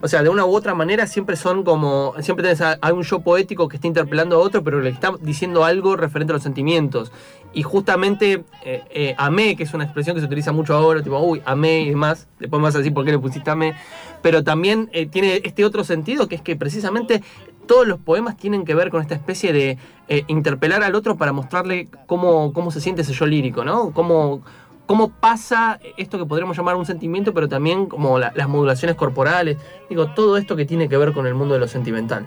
O 0.01 0.07
sea, 0.07 0.23
de 0.23 0.29
una 0.29 0.45
u 0.45 0.55
otra 0.55 0.73
manera 0.73 1.07
siempre 1.07 1.35
son 1.35 1.63
como. 1.63 2.13
Siempre 2.21 2.43
tenés 2.43 2.61
a, 2.61 2.77
a 2.81 2.93
un 2.93 3.03
yo 3.03 3.19
poético 3.19 3.67
que 3.67 3.77
está 3.77 3.87
interpelando 3.87 4.35
a 4.35 4.39
otro, 4.39 4.63
pero 4.63 4.81
le 4.81 4.89
está 4.89 5.13
diciendo 5.21 5.63
algo 5.63 5.95
referente 5.95 6.33
a 6.33 6.35
los 6.35 6.43
sentimientos. 6.43 7.11
Y 7.53 7.63
justamente 7.63 8.43
eh, 8.63 8.83
eh, 8.89 9.15
amé, 9.17 9.55
que 9.55 9.63
es 9.63 9.73
una 9.73 9.83
expresión 9.83 10.15
que 10.15 10.21
se 10.21 10.27
utiliza 10.27 10.51
mucho 10.51 10.73
ahora, 10.75 11.01
tipo, 11.01 11.17
uy, 11.19 11.41
amé 11.45 11.81
y 11.81 11.89
demás. 11.89 12.27
Después 12.39 12.59
me 12.59 12.65
vas 12.65 12.73
decir 12.73 12.93
por 12.93 13.05
qué 13.05 13.11
le 13.11 13.19
pusiste 13.19 13.49
amé. 13.49 13.75
Pero 14.21 14.43
también 14.43 14.89
eh, 14.93 15.05
tiene 15.05 15.41
este 15.43 15.65
otro 15.65 15.83
sentido, 15.83 16.27
que 16.27 16.35
es 16.35 16.41
que 16.41 16.55
precisamente 16.55 17.23
todos 17.67 17.85
los 17.85 17.99
poemas 17.99 18.37
tienen 18.37 18.65
que 18.65 18.73
ver 18.73 18.89
con 18.89 19.01
esta 19.01 19.13
especie 19.13 19.53
de 19.53 19.77
eh, 20.07 20.23
interpelar 20.27 20.83
al 20.83 20.95
otro 20.95 21.17
para 21.17 21.33
mostrarle 21.33 21.89
cómo, 22.07 22.53
cómo 22.53 22.71
se 22.71 22.81
siente 22.81 23.03
ese 23.03 23.13
yo 23.13 23.27
lírico, 23.27 23.63
¿no? 23.63 23.91
Cómo, 23.91 24.41
cómo 24.87 25.09
pasa 25.09 25.79
esto 25.97 26.17
que 26.17 26.25
podríamos 26.25 26.57
llamar 26.57 26.75
un 26.75 26.85
sentimiento, 26.85 27.33
pero 27.33 27.47
también 27.47 27.85
como 27.85 28.17
la- 28.17 28.31
las 28.35 28.49
modulaciones 28.49 28.95
corporales. 28.95 29.57
Digo, 29.89 30.07
todo 30.13 30.37
esto 30.37 30.55
que 30.55 30.65
tiene 30.65 30.89
que 30.89 30.97
ver 30.97 31.13
con 31.13 31.27
el 31.27 31.35
mundo 31.35 31.53
de 31.53 31.59
lo 31.59 31.67
sentimental. 31.67 32.25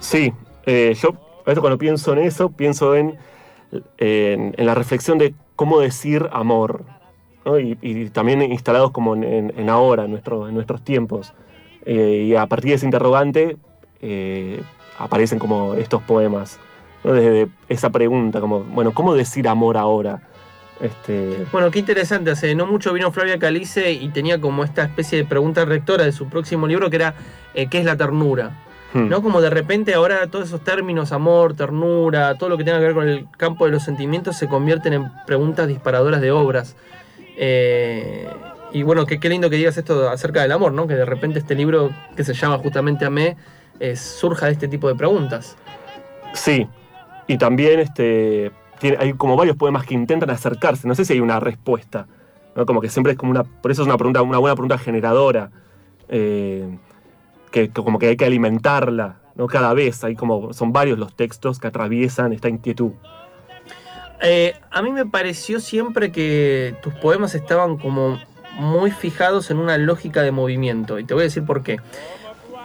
Sí, 0.00 0.32
eh, 0.66 0.94
yo 1.00 1.14
cuando 1.44 1.78
pienso 1.78 2.12
en 2.12 2.20
eso, 2.20 2.50
pienso 2.50 2.94
en, 2.94 3.16
en, 3.98 4.54
la 4.66 4.74
reflexión 4.74 5.18
de 5.18 5.34
cómo 5.56 5.80
decir 5.80 6.28
amor, 6.32 6.84
y, 7.82 8.08
también 8.10 8.42
instalados 8.42 8.90
como 8.92 9.14
en, 9.14 9.70
ahora, 9.70 10.06
nuestro- 10.06 10.48
en 10.48 10.54
nuestros 10.54 10.82
tiempos. 10.82 11.32
Eh, 11.84 12.26
y 12.28 12.34
a 12.36 12.46
partir 12.46 12.70
de 12.70 12.76
ese 12.76 12.84
interrogante 12.86 13.56
eh, 14.00 14.62
aparecen 14.98 15.38
como 15.38 15.74
estos 15.74 16.02
poemas, 16.02 16.58
desde 17.02 17.48
esa 17.68 17.90
pregunta, 17.90 18.40
como, 18.40 18.60
bueno, 18.60 18.92
¿cómo 18.92 19.14
decir 19.14 19.48
amor 19.48 19.76
ahora? 19.76 20.22
Este, 20.80 21.46
Bueno, 21.52 21.70
qué 21.70 21.78
interesante. 21.78 22.30
Hace 22.30 22.54
no 22.54 22.66
mucho 22.66 22.92
vino 22.92 23.12
Flavia 23.12 23.38
Calice 23.38 23.92
y 23.92 24.08
tenía 24.08 24.40
como 24.40 24.64
esta 24.64 24.82
especie 24.82 25.18
de 25.18 25.24
pregunta 25.24 25.64
rectora 25.64 26.04
de 26.04 26.12
su 26.12 26.28
próximo 26.28 26.66
libro 26.66 26.88
que 26.88 26.96
era 26.96 27.14
eh, 27.54 27.68
¿qué 27.68 27.78
es 27.78 27.84
la 27.84 27.96
ternura? 27.96 28.50
Hmm. 28.92 29.08
¿no? 29.08 29.22
Como 29.22 29.40
de 29.40 29.50
repente 29.50 29.94
ahora 29.94 30.26
todos 30.28 30.48
esos 30.48 30.64
términos, 30.64 31.12
amor, 31.12 31.54
ternura, 31.54 32.36
todo 32.36 32.48
lo 32.48 32.56
que 32.56 32.64
tenga 32.64 32.78
que 32.78 32.86
ver 32.86 32.94
con 32.94 33.08
el 33.08 33.28
campo 33.36 33.66
de 33.66 33.72
los 33.72 33.82
sentimientos 33.82 34.36
se 34.36 34.48
convierten 34.48 34.94
en 34.94 35.10
preguntas 35.26 35.68
disparadoras 35.68 36.20
de 36.20 36.30
obras. 36.30 36.76
Eh, 37.36 38.28
y 38.72 38.82
bueno, 38.82 39.06
qué, 39.06 39.18
lindo 39.28 39.50
que 39.50 39.56
digas 39.56 39.76
esto 39.76 40.08
acerca 40.08 40.42
del 40.42 40.52
amor, 40.52 40.72
¿no? 40.72 40.86
Que 40.86 40.94
de 40.94 41.04
repente 41.04 41.38
este 41.38 41.54
libro 41.54 41.90
que 42.16 42.24
se 42.24 42.34
llama 42.34 42.58
justamente 42.58 43.04
Amé 43.04 43.36
eh, 43.80 43.96
surja 43.96 44.46
de 44.46 44.52
este 44.52 44.68
tipo 44.68 44.88
de 44.88 44.94
preguntas. 44.94 45.56
Sí, 46.32 46.66
y 47.26 47.38
también 47.38 47.80
este, 47.80 48.52
hay 48.98 49.12
como 49.14 49.36
varios 49.36 49.56
poemas 49.56 49.84
que 49.84 49.94
intentan 49.94 50.30
acercarse, 50.30 50.88
no 50.88 50.94
sé 50.94 51.04
si 51.04 51.12
hay 51.12 51.20
una 51.20 51.40
respuesta, 51.40 52.06
¿no? 52.56 52.66
como 52.66 52.80
que 52.80 52.88
siempre 52.88 53.12
es 53.12 53.18
como 53.18 53.30
una, 53.30 53.44
por 53.44 53.70
eso 53.70 53.82
es 53.82 53.86
una 53.86 53.96
pregunta, 53.96 54.22
una 54.22 54.38
buena 54.38 54.54
pregunta 54.54 54.78
generadora, 54.78 55.50
eh, 56.08 56.78
que, 57.50 57.70
como 57.70 57.98
que 57.98 58.08
hay 58.08 58.16
que 58.16 58.24
alimentarla, 58.24 59.20
¿no? 59.34 59.46
cada 59.46 59.74
vez, 59.74 60.02
hay 60.04 60.14
como, 60.14 60.52
son 60.52 60.72
varios 60.72 60.98
los 60.98 61.14
textos 61.14 61.58
que 61.58 61.66
atraviesan 61.66 62.32
esta 62.32 62.48
inquietud. 62.48 62.92
Eh, 64.22 64.54
a 64.70 64.82
mí 64.82 64.92
me 64.92 65.06
pareció 65.06 65.60
siempre 65.60 66.12
que 66.12 66.76
tus 66.82 66.92
poemas 66.94 67.34
estaban 67.34 67.78
como 67.78 68.18
muy 68.58 68.90
fijados 68.90 69.50
en 69.50 69.58
una 69.58 69.78
lógica 69.78 70.22
de 70.22 70.30
movimiento. 70.30 70.98
Y 70.98 71.04
te 71.04 71.14
voy 71.14 71.22
a 71.22 71.24
decir 71.24 71.44
por 71.44 71.62
qué. 71.62 71.78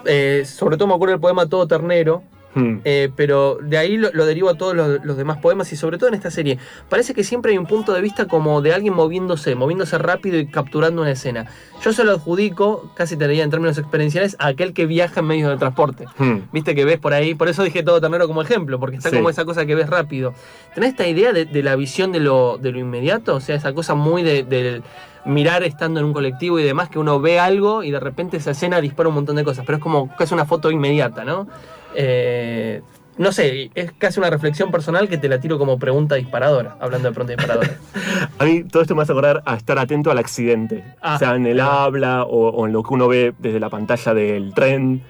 Eh, 0.06 0.44
sobre 0.46 0.78
todo 0.78 0.88
me 0.88 0.94
acuerdo 0.94 1.14
del 1.14 1.22
poema 1.22 1.48
Todo 1.48 1.68
Ternero, 1.68 2.24
Hmm. 2.56 2.80
eh, 2.86 3.10
pero 3.16 3.58
de 3.62 3.78
ahí 3.78 3.98
lo, 3.98 4.10
lo 4.14 4.26
derivo 4.26 4.50
a 4.50 4.56
todos 4.56 4.74
los, 4.74 5.04
los 5.04 5.18
demás 5.18 5.38
poemas 5.40 5.72
y 5.74 5.76
sobre 5.76 5.98
todo 5.98 6.08
en 6.08 6.16
esta 6.16 6.32
serie. 6.32 6.58
Parece 6.90 7.14
que 7.14 7.24
siempre 7.26 7.52
hay 7.52 7.58
un 7.58 7.66
punto 7.66 7.94
de 7.94 8.00
vista 8.02 8.28
como 8.28 8.62
de 8.62 8.74
alguien 8.74 8.94
moviéndose, 8.94 9.56
moviéndose 9.56 9.98
rápido 9.98 10.40
y 10.40 10.48
capturando 10.48 11.02
una 11.02 11.12
escena. 11.12 11.48
Yo 11.84 11.92
se 11.92 12.06
lo 12.06 12.14
adjudico, 12.14 12.90
casi 12.96 13.18
te 13.18 13.28
diría 13.28 13.44
en 13.44 13.50
términos 13.50 13.78
experienciales, 13.78 14.38
a 14.40 14.48
aquel 14.48 14.74
que 14.74 14.86
viaja 14.86 15.20
en 15.20 15.28
medios 15.28 15.52
de 15.52 15.58
transporte. 15.58 16.06
Hmm. 16.18 16.38
Viste 16.54 16.74
que 16.76 16.86
ves 16.86 16.98
por 16.98 17.14
ahí, 17.14 17.36
por 17.36 17.50
eso 17.50 17.62
dije 17.64 17.84
todo 17.84 18.00
ternero 18.00 18.26
como 18.28 18.42
ejemplo, 18.42 18.80
porque 18.80 18.96
está 18.98 19.10
Sí. 19.10 19.18
como 19.18 19.30
esa 19.30 19.44
cosa 19.44 19.66
que 19.66 19.76
ves 19.76 19.90
rápido. 19.90 20.34
¿Tenés 20.74 20.92
esta 20.92 21.06
idea 21.08 21.34
de, 21.34 21.44
de 21.46 21.62
la 21.62 21.76
visión 21.76 22.12
de 22.14 22.22
lo, 22.22 22.58
de 22.58 22.72
lo 22.72 22.80
inmediato? 22.80 23.36
O 23.36 23.40
sea, 23.42 23.56
esa 23.56 23.74
cosa 23.74 23.96
muy 23.96 24.24
de, 24.24 24.44
del 24.44 24.82
mirar 25.26 25.64
estando 25.64 26.00
en 26.00 26.06
un 26.06 26.14
colectivo 26.14 26.60
y 26.60 26.64
demás, 26.64 26.88
que 26.90 27.00
uno 27.00 27.20
ve 27.20 27.40
algo 27.40 27.84
y 27.84 27.92
de 27.92 28.00
repente 28.00 28.38
esa 28.38 28.52
escena 28.52 28.80
dispara 28.80 29.10
un 29.10 29.16
montón 29.16 29.36
de 29.36 29.44
cosas, 29.44 29.66
pero 29.66 29.78
es 29.78 29.84
como 29.84 30.16
casi 30.16 30.34
una 30.36 30.46
foto 30.46 30.70
inmediata, 30.72 31.26
¿no? 31.26 31.48
Eh, 31.96 32.82
no 33.18 33.32
sé, 33.32 33.72
es 33.76 33.94
casi 33.94 34.20
una 34.20 34.30
reflexión 34.30 34.72
personal 34.72 35.08
que 35.08 35.18
te 35.18 35.30
la 35.30 35.40
tiro 35.40 35.58
como 35.58 35.80
pregunta 35.80 36.16
disparadora, 36.16 36.76
hablando 36.82 37.08
de 37.08 37.14
pregunta 37.14 37.34
disparadora. 37.36 37.78
A 38.40 38.44
mí 38.46 38.64
todo 38.66 38.82
esto 38.82 38.94
me 38.94 39.04
hace 39.04 39.14
acordar 39.14 39.42
a 39.46 39.56
estar 39.56 39.80
atento 39.80 40.12
al 40.12 40.18
accidente, 40.18 40.84
Ah, 41.02 41.18
sea 41.18 41.36
en 41.36 41.46
el 41.46 41.62
habla 41.62 42.24
o, 42.24 42.50
o 42.50 42.68
en 42.68 42.74
lo 42.74 42.84
que 42.84 42.94
uno 42.94 43.08
ve 43.08 43.34
desde 43.40 43.60
la 43.60 43.70
pantalla 43.70 44.14
del 44.14 44.54
tren. 44.54 45.02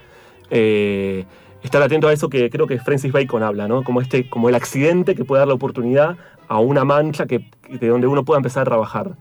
Eh, 0.51 1.25
estar 1.63 1.81
atento 1.81 2.07
a 2.07 2.13
eso 2.13 2.29
que 2.29 2.49
creo 2.51 2.67
que 2.67 2.79
Francis 2.79 3.11
Bacon 3.11 3.41
habla, 3.41 3.67
¿no? 3.67 3.83
Como, 3.83 4.01
este, 4.01 4.29
como 4.29 4.49
el 4.49 4.55
accidente 4.55 5.15
que 5.15 5.25
puede 5.25 5.39
dar 5.39 5.47
la 5.47 5.55
oportunidad 5.55 6.15
a 6.47 6.59
una 6.59 6.85
mancha 6.85 7.25
que, 7.25 7.49
de 7.69 7.87
donde 7.87 8.05
uno 8.05 8.23
pueda 8.23 8.37
empezar 8.37 8.61
a 8.61 8.65
trabajar. 8.65 9.15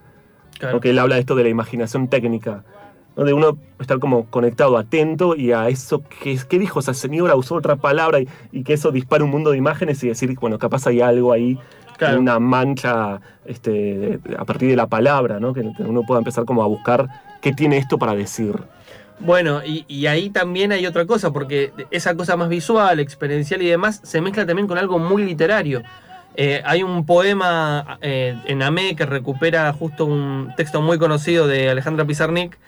Claro. 0.59 0.75
¿no? 0.75 0.81
Que 0.81 0.91
él 0.91 0.99
habla 0.99 1.15
de 1.15 1.23
esto 1.23 1.35
de 1.35 1.43
la 1.43 1.49
imaginación 1.49 2.09
técnica, 2.09 2.65
donde 3.17 3.33
uno 3.33 3.57
estar 3.79 3.99
como 3.99 4.27
conectado, 4.27 4.77
atento 4.77 5.37
y 5.37 5.53
a 5.53 5.69
eso 5.69 6.03
que 6.23 6.39
¿qué 6.49 6.59
dijo 6.59 6.81
esa 6.81 6.95
señora, 6.95 7.37
usó 7.37 7.55
otra 7.55 7.77
palabra 7.77 8.21
y, 8.21 8.29
y 8.53 8.63
que 8.65 8.73
eso 8.73 8.91
dispara 8.91 9.25
un 9.25 9.31
mundo 9.31 9.51
de 9.51 9.59
imágenes 9.59 10.03
y 10.03 10.09
decir, 10.09 10.35
bueno, 10.41 10.59
capaz 10.59 10.87
hay 10.87 11.01
algo 11.01 11.33
ahí, 11.33 11.59
Claro. 11.97 12.19
una 12.19 12.41
mancha 12.41 13.21
este, 13.45 14.19
a 14.37 14.45
partir 14.45 14.69
de 14.69 14.75
la 14.75 14.89
palabra, 14.89 15.39
¿no? 15.39 15.55
Que 15.55 15.61
uno 15.79 16.03
pueda 16.03 16.19
empezar 16.19 16.45
como 16.45 16.65
a 16.65 16.67
buscar 16.67 17.07
qué 17.41 17.53
tiene 17.53 17.77
esto 17.77 17.99
para 17.99 18.17
decir. 18.17 18.53
Bueno, 19.21 19.61
y, 19.65 19.85
y 19.87 20.07
ahí 20.07 20.29
también 20.31 20.73
hay 20.73 20.87
otra 20.87 21.07
cosa, 21.07 21.33
porque 21.33 21.71
esa 21.93 22.17
cosa 22.17 22.37
más 22.37 22.49
visual, 22.49 22.99
experiencial 22.99 23.63
y 23.63 23.69
demás 23.69 24.01
se 24.03 24.21
mezcla 24.21 24.45
también 24.45 24.67
con 24.67 24.77
algo 24.77 24.99
muy 24.99 25.23
literario. 25.25 25.83
Eh, 26.37 26.61
hay 26.65 26.83
un 26.83 27.07
poema 27.07 27.99
eh, 28.03 28.35
en 28.47 28.63
Amé 28.63 28.97
que 28.97 29.07
recupera 29.07 29.73
justo 29.73 30.05
un 30.05 30.53
texto 30.57 30.83
muy 30.83 30.99
conocido 30.99 31.47
de 31.47 31.71
Alejandra 31.71 32.05
Pizarnik, 32.05 32.51
que 32.55 32.59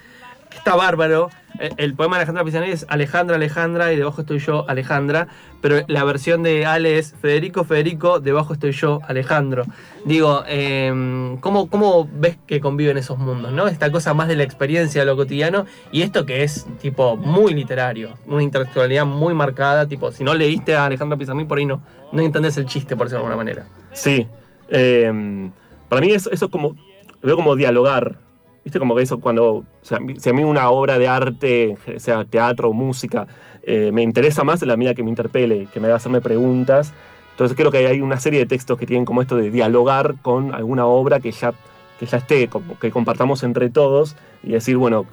está 0.66 0.74
bárbaro. 0.74 1.30
Eh, 1.60 1.70
el 1.76 1.94
poema 1.94 2.16
de 2.16 2.22
Alejandra 2.22 2.44
Pizarnik 2.44 2.72
es 2.72 2.86
Alejandra, 2.88 3.36
Alejandra 3.36 3.92
y 3.92 3.96
debajo 3.96 4.22
estoy 4.22 4.40
yo, 4.40 4.68
Alejandra. 4.68 5.28
Pero 5.60 5.82
la 5.86 6.02
versión 6.02 6.42
de 6.42 6.66
Ale 6.66 6.98
es 6.98 7.14
Federico, 7.22 7.62
Federico, 7.62 8.18
debajo 8.18 8.52
estoy 8.52 8.72
yo, 8.72 8.98
Alejandro. 9.06 9.62
Digo, 10.04 10.42
eh, 10.48 11.36
¿cómo, 11.38 11.70
¿cómo 11.70 12.08
ves 12.12 12.36
que 12.48 12.60
conviven 12.60 12.98
esos 12.98 13.16
mundos? 13.16 13.52
¿no? 13.52 13.68
Esta 13.68 13.92
cosa 13.92 14.12
más 14.12 14.26
de 14.26 14.34
la 14.34 14.42
experiencia 14.42 15.02
de 15.02 15.06
lo 15.06 15.14
cotidiano 15.14 15.66
y 15.92 16.02
esto 16.02 16.26
que 16.26 16.42
es 16.42 16.66
tipo 16.80 17.16
muy 17.16 17.54
literario, 17.54 18.14
una 18.26 18.42
intelectualidad 18.42 19.06
muy 19.06 19.32
marcada. 19.32 19.86
Tipo, 19.86 20.10
si 20.10 20.24
no 20.24 20.34
leíste 20.34 20.74
a 20.74 20.86
Alejandra 20.86 21.16
Pizarnik, 21.16 21.46
por 21.46 21.58
ahí 21.58 21.66
no, 21.66 21.80
no 22.10 22.22
entendés 22.22 22.56
el 22.56 22.66
chiste, 22.66 22.96
por 22.96 23.06
decirlo 23.06 23.24
de 23.24 23.32
alguna 23.32 23.36
manera. 23.36 23.68
Sí. 23.92 24.26
eh, 24.68 25.48
para 25.88 26.00
mí 26.00 26.10
eso, 26.10 26.28
eso 26.32 26.46
es 26.46 26.50
como, 26.50 26.74
veo 27.22 27.36
como 27.36 27.54
dialogar. 27.54 28.25
¿Viste? 28.66 28.80
Como 28.80 28.96
que 28.96 29.02
eso 29.02 29.20
cuando, 29.20 29.62
sea, 29.80 30.00
si 30.18 30.28
a 30.28 30.32
mí 30.32 30.42
una 30.42 30.70
obra 30.70 30.98
de 30.98 31.06
arte, 31.06 31.78
sea 31.98 32.24
teatro 32.24 32.70
o 32.70 32.72
música, 32.72 33.28
eh, 33.62 33.92
me 33.92 34.02
interesa 34.02 34.42
más 34.42 34.60
la 34.62 34.76
medida 34.76 34.92
que 34.92 35.04
me 35.04 35.08
interpele, 35.08 35.68
que 35.72 35.78
me 35.78 35.86
haga 35.86 35.94
hacerme 35.94 36.20
preguntas. 36.20 36.92
Entonces 37.30 37.56
creo 37.56 37.70
que 37.70 37.86
hay 37.86 38.00
una 38.00 38.18
serie 38.18 38.40
de 38.40 38.46
textos 38.46 38.76
que 38.76 38.84
tienen 38.84 39.04
como 39.04 39.22
esto 39.22 39.36
de 39.36 39.52
dialogar 39.52 40.16
con 40.20 40.52
alguna 40.52 40.84
obra 40.84 41.20
que 41.20 41.30
ya, 41.30 41.54
que 42.00 42.06
ya 42.06 42.18
esté, 42.18 42.48
como 42.48 42.76
que 42.76 42.90
compartamos 42.90 43.44
entre 43.44 43.70
todos 43.70 44.16
y 44.42 44.50
decir, 44.50 44.76
bueno, 44.78 45.06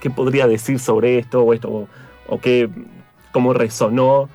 ¿qué, 0.00 0.10
podría 0.10 0.46
decir 0.46 0.78
sobre 0.78 1.18
esto 1.18 1.42
o 1.42 1.54
esto? 1.54 1.88
O 2.28 2.38
qué, 2.38 2.70
cómo 3.32 3.52
resonó 3.52 4.28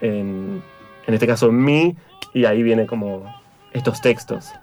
en, 0.00 0.62
en 1.06 1.12
este 1.12 1.26
caso 1.26 1.50
en 1.50 1.62
mí, 1.62 1.96
y 2.32 2.46
ahí 2.46 2.62
viene 2.62 2.86
como 2.86 3.24
estos 3.74 4.00
textos. 4.00 4.54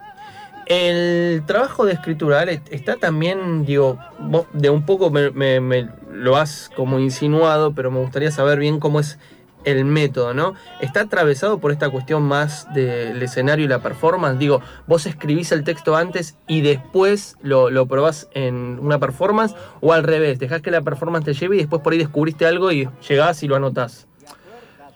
El 0.68 1.44
trabajo 1.46 1.86
de 1.86 1.94
escritura 1.94 2.44
está 2.44 2.98
también, 2.98 3.66
digo, 3.66 3.98
vos 4.20 4.48
de 4.52 4.70
un 4.70 4.86
poco 4.86 5.10
me, 5.10 5.90
lo 6.12 6.36
has 6.36 6.70
como 6.76 7.00
insinuado, 7.00 7.74
pero 7.74 7.90
me 7.90 8.00
gustaría 8.00 8.32
saber 8.32 8.60
bien 8.60 8.82
cómo 8.82 9.00
es 9.00 9.18
el 9.64 9.86
método, 9.86 10.34
¿no? 10.34 10.56
¿Está 10.82 11.02
atravesado 11.02 11.60
por 11.60 11.72
esta 11.72 11.90
cuestión 11.90 12.24
más 12.24 12.68
del 12.74 13.22
escenario 13.24 13.64
y 13.64 13.70
la 13.70 13.82
performance? 13.82 14.40
Digo, 14.40 14.62
vos 14.88 15.06
escribís 15.06 15.54
el 15.54 15.64
texto 15.64 15.96
antes 15.96 16.38
y 16.48 16.60
después 16.60 17.38
lo, 17.42 17.70
lo 17.70 17.86
probás 17.86 18.28
en 18.34 18.78
una 18.82 19.00
performance, 19.00 19.56
o 19.80 19.94
al 19.94 20.04
revés, 20.04 20.38
dejás 20.38 20.62
que 20.62 20.72
la 20.72 20.82
performance 20.82 21.24
te 21.24 21.34
lleve 21.34 21.56
y 21.56 21.60
después 21.60 21.82
por 21.82 21.94
ahí 21.94 22.00
descubriste 22.00 22.46
algo 22.46 22.74
y 22.74 22.90
llegás 23.08 23.42
y 23.42 23.48
lo 23.48 23.56
anotás. 23.56 24.06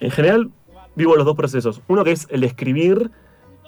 En 0.01 0.11
general, 0.11 0.51
vivo 0.95 1.15
los 1.15 1.25
dos 1.25 1.37
procesos. 1.37 1.81
Uno 1.87 2.03
que 2.03 2.11
es 2.11 2.27
el 2.29 2.43
escribir 2.43 3.09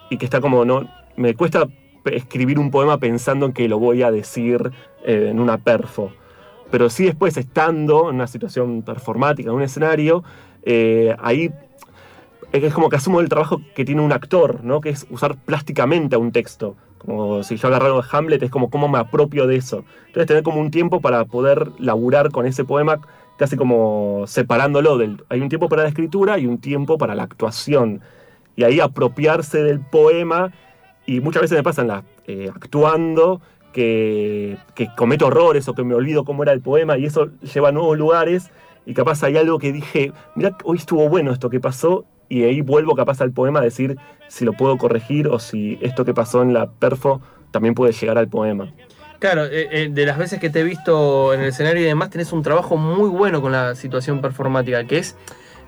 y 0.09 0.17
que 0.17 0.25
está 0.25 0.41
como, 0.41 0.65
no, 0.65 0.89
me 1.15 1.33
cuesta 1.35 1.67
escribir 2.05 2.59
un 2.59 2.71
poema 2.71 2.97
pensando 2.97 3.45
en 3.45 3.53
que 3.53 3.67
lo 3.67 3.79
voy 3.79 4.03
a 4.03 4.11
decir 4.11 4.71
eh, 5.05 5.27
en 5.29 5.39
una 5.39 5.57
perfo. 5.57 6.11
Pero 6.71 6.89
sí 6.89 7.05
después, 7.05 7.37
estando 7.37 8.09
en 8.09 8.15
una 8.15 8.27
situación 8.27 8.81
performática, 8.81 9.49
en 9.49 9.55
un 9.55 9.61
escenario, 9.61 10.23
eh, 10.63 11.15
ahí 11.19 11.51
es 12.51 12.73
como 12.73 12.89
que 12.89 12.95
asumo 12.95 13.19
el 13.19 13.29
trabajo 13.29 13.61
que 13.75 13.83
tiene 13.83 14.01
un 14.01 14.11
actor, 14.11 14.63
¿no? 14.63 14.79
Que 14.79 14.89
es 14.89 15.07
usar 15.09 15.35
plásticamente 15.37 16.15
a 16.15 16.19
un 16.19 16.31
texto. 16.31 16.75
Como 16.99 17.43
si 17.43 17.57
yo 17.57 17.67
agarrara 17.67 17.99
Hamlet, 18.11 18.43
es 18.43 18.51
como 18.51 18.69
cómo 18.69 18.87
me 18.87 18.99
apropio 18.99 19.47
de 19.47 19.55
eso. 19.55 19.83
Entonces 20.07 20.27
tener 20.27 20.43
como 20.43 20.61
un 20.61 20.71
tiempo 20.71 21.01
para 21.01 21.25
poder 21.25 21.71
laburar 21.79 22.31
con 22.31 22.45
ese 22.45 22.63
poema, 22.63 23.01
casi 23.37 23.57
como 23.57 24.23
separándolo. 24.27 24.97
Del, 24.97 25.23
hay 25.29 25.41
un 25.41 25.49
tiempo 25.49 25.67
para 25.67 25.83
la 25.83 25.89
escritura 25.89 26.37
y 26.37 26.45
un 26.45 26.59
tiempo 26.59 26.97
para 26.97 27.15
la 27.15 27.23
actuación. 27.23 28.01
Y 28.55 28.63
ahí 28.63 28.79
apropiarse 28.79 29.63
del 29.63 29.79
poema. 29.79 30.51
Y 31.05 31.19
muchas 31.19 31.41
veces 31.41 31.57
me 31.57 31.63
pasa 31.63 31.81
en 31.81 31.87
la, 31.89 32.03
eh, 32.27 32.49
actuando 32.53 33.41
que, 33.71 34.57
que 34.75 34.89
cometo 34.95 35.27
errores 35.27 35.67
o 35.67 35.73
que 35.73 35.83
me 35.83 35.95
olvido 35.95 36.23
cómo 36.23 36.43
era 36.43 36.53
el 36.53 36.61
poema 36.61 36.97
y 36.97 37.05
eso 37.05 37.29
lleva 37.41 37.69
a 37.69 37.71
nuevos 37.71 37.97
lugares. 37.97 38.51
Y 38.85 38.93
capaz 38.93 39.23
hay 39.23 39.37
algo 39.37 39.59
que 39.59 39.71
dije, 39.71 40.11
mira, 40.35 40.57
hoy 40.63 40.77
estuvo 40.77 41.07
bueno 41.09 41.31
esto 41.31 41.49
que 41.49 41.59
pasó 41.59 42.05
y 42.29 42.43
ahí 42.43 42.61
vuelvo 42.61 42.95
capaz 42.95 43.21
al 43.21 43.31
poema 43.31 43.59
a 43.59 43.63
decir 43.63 43.97
si 44.27 44.45
lo 44.45 44.53
puedo 44.53 44.77
corregir 44.77 45.27
o 45.27 45.39
si 45.39 45.77
esto 45.81 46.05
que 46.05 46.13
pasó 46.13 46.41
en 46.41 46.53
la 46.53 46.69
perfo 46.69 47.21
también 47.51 47.75
puede 47.75 47.93
llegar 47.93 48.17
al 48.17 48.27
poema. 48.27 48.73
Claro, 49.19 49.45
eh, 49.45 49.69
eh, 49.71 49.89
de 49.89 50.05
las 50.05 50.17
veces 50.17 50.39
que 50.39 50.49
te 50.49 50.59
he 50.59 50.63
visto 50.63 51.33
en 51.33 51.41
el 51.41 51.47
escenario 51.47 51.81
y 51.81 51.85
demás, 51.85 52.09
tenés 52.09 52.33
un 52.33 52.43
trabajo 52.43 52.75
muy 52.75 53.09
bueno 53.09 53.41
con 53.41 53.53
la 53.53 53.75
situación 53.75 54.19
performática, 54.19 54.83
que 54.85 54.97
es, 54.97 55.15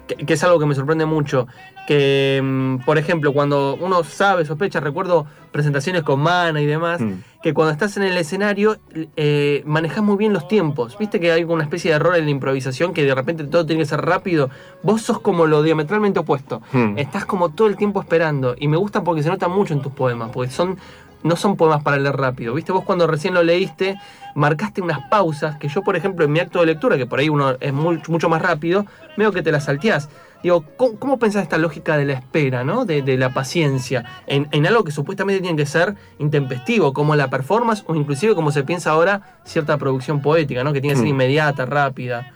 que, 0.08 0.16
que 0.16 0.34
es 0.34 0.44
algo 0.44 0.60
que 0.60 0.66
me 0.66 0.76
sorprende 0.76 1.06
mucho. 1.06 1.48
Que, 1.88 2.42
mm, 2.44 2.78
por 2.86 2.98
ejemplo, 2.98 3.32
cuando 3.32 3.78
uno 3.80 4.04
sabe, 4.04 4.44
sospecha, 4.46 4.80
recuerdo 4.80 5.28
presentaciones 5.52 6.02
con 6.04 6.20
Mana 6.20 6.60
y 6.62 6.66
demás, 6.66 7.00
Mm. 7.00 7.14
que 7.44 7.54
cuando 7.54 7.72
estás 7.72 7.96
en 7.98 8.04
el 8.04 8.18
escenario 8.18 8.78
eh, 9.16 9.62
manejas 9.66 10.04
muy 10.04 10.18
bien 10.18 10.34
los 10.34 10.48
tiempos. 10.48 10.98
Viste 10.98 11.20
que 11.20 11.32
hay 11.32 11.44
una 11.44 11.64
especie 11.64 11.92
de 11.92 11.96
error 11.98 12.16
en 12.16 12.26
la 12.26 12.32
improvisación, 12.32 12.94
que 12.94 13.04
de 13.04 13.14
repente 13.14 13.44
todo 13.46 13.66
tiene 13.66 13.84
que 13.84 13.88
ser 13.88 14.02
rápido. 14.02 14.50
Vos 14.84 15.04
sos 15.04 15.20
como 15.20 15.46
lo 15.46 15.62
diametralmente 15.62 16.20
opuesto. 16.20 16.62
Hmm. 16.74 16.98
Estás 16.98 17.26
como 17.26 17.50
todo 17.50 17.68
el 17.68 17.78
tiempo 17.78 18.02
esperando. 18.02 18.56
Y 18.58 18.68
me 18.68 18.78
gusta 18.78 19.04
porque 19.04 19.22
se 19.22 19.30
nota 19.30 19.48
mucho 19.48 19.74
en 19.74 19.82
tus 19.82 19.94
poemas, 19.94 20.32
porque 20.34 20.52
son 20.52 20.78
no 21.24 21.36
son 21.36 21.56
poemas 21.58 21.82
para 21.84 21.98
leer 21.98 22.16
rápido. 22.16 22.54
¿Viste? 22.54 22.72
Vos 22.72 22.84
cuando 22.84 23.08
recién 23.08 23.34
lo 23.34 23.44
leíste, 23.44 23.98
marcaste 24.36 24.82
unas 24.82 25.00
pausas 25.10 25.58
que 25.58 25.68
yo, 25.68 25.82
por 25.82 25.96
ejemplo, 25.96 26.26
en 26.26 26.32
mi 26.32 26.40
acto 26.40 26.60
de 26.60 26.68
lectura, 26.68 26.98
que 26.98 27.06
por 27.06 27.20
ahí 27.20 27.30
uno 27.30 27.56
es 27.60 27.74
muy- 27.74 28.02
mucho 28.08 28.30
más 28.30 28.42
rápido, 28.42 28.86
veo 29.18 29.32
que 29.32 29.42
te 29.42 29.52
las 29.52 29.66
salteás. 29.66 30.10
Digo, 30.44 30.64
¿cómo, 30.78 31.00
cómo 31.00 31.18
pensás 31.18 31.42
esta 31.42 31.58
lógica 31.58 31.98
de 31.98 32.06
la 32.06 32.14
espera, 32.14 32.64
¿no? 32.64 32.86
De, 32.86 33.02
de 33.02 33.18
la 33.18 33.34
paciencia, 33.34 34.06
en, 34.28 34.48
en 34.52 34.68
algo 34.68 34.84
que 34.84 34.92
supuestamente 34.92 35.42
tiene 35.42 35.58
que 35.58 35.66
ser 35.66 35.96
intempestivo, 36.20 36.94
como 36.94 37.16
la 37.16 37.30
performance, 37.32 37.84
o 37.88 37.96
inclusive 37.96 38.36
como 38.36 38.52
se 38.52 38.64
piensa 38.64 38.92
ahora, 38.92 39.40
cierta 39.44 39.78
producción 39.78 40.22
poética, 40.22 40.64
¿no? 40.64 40.72
Que 40.72 40.82
tiene 40.82 40.94
que 40.94 41.00
ser 41.00 41.08
Mm. 41.08 41.10
inmediata, 41.16 41.66
rápida. 41.66 42.32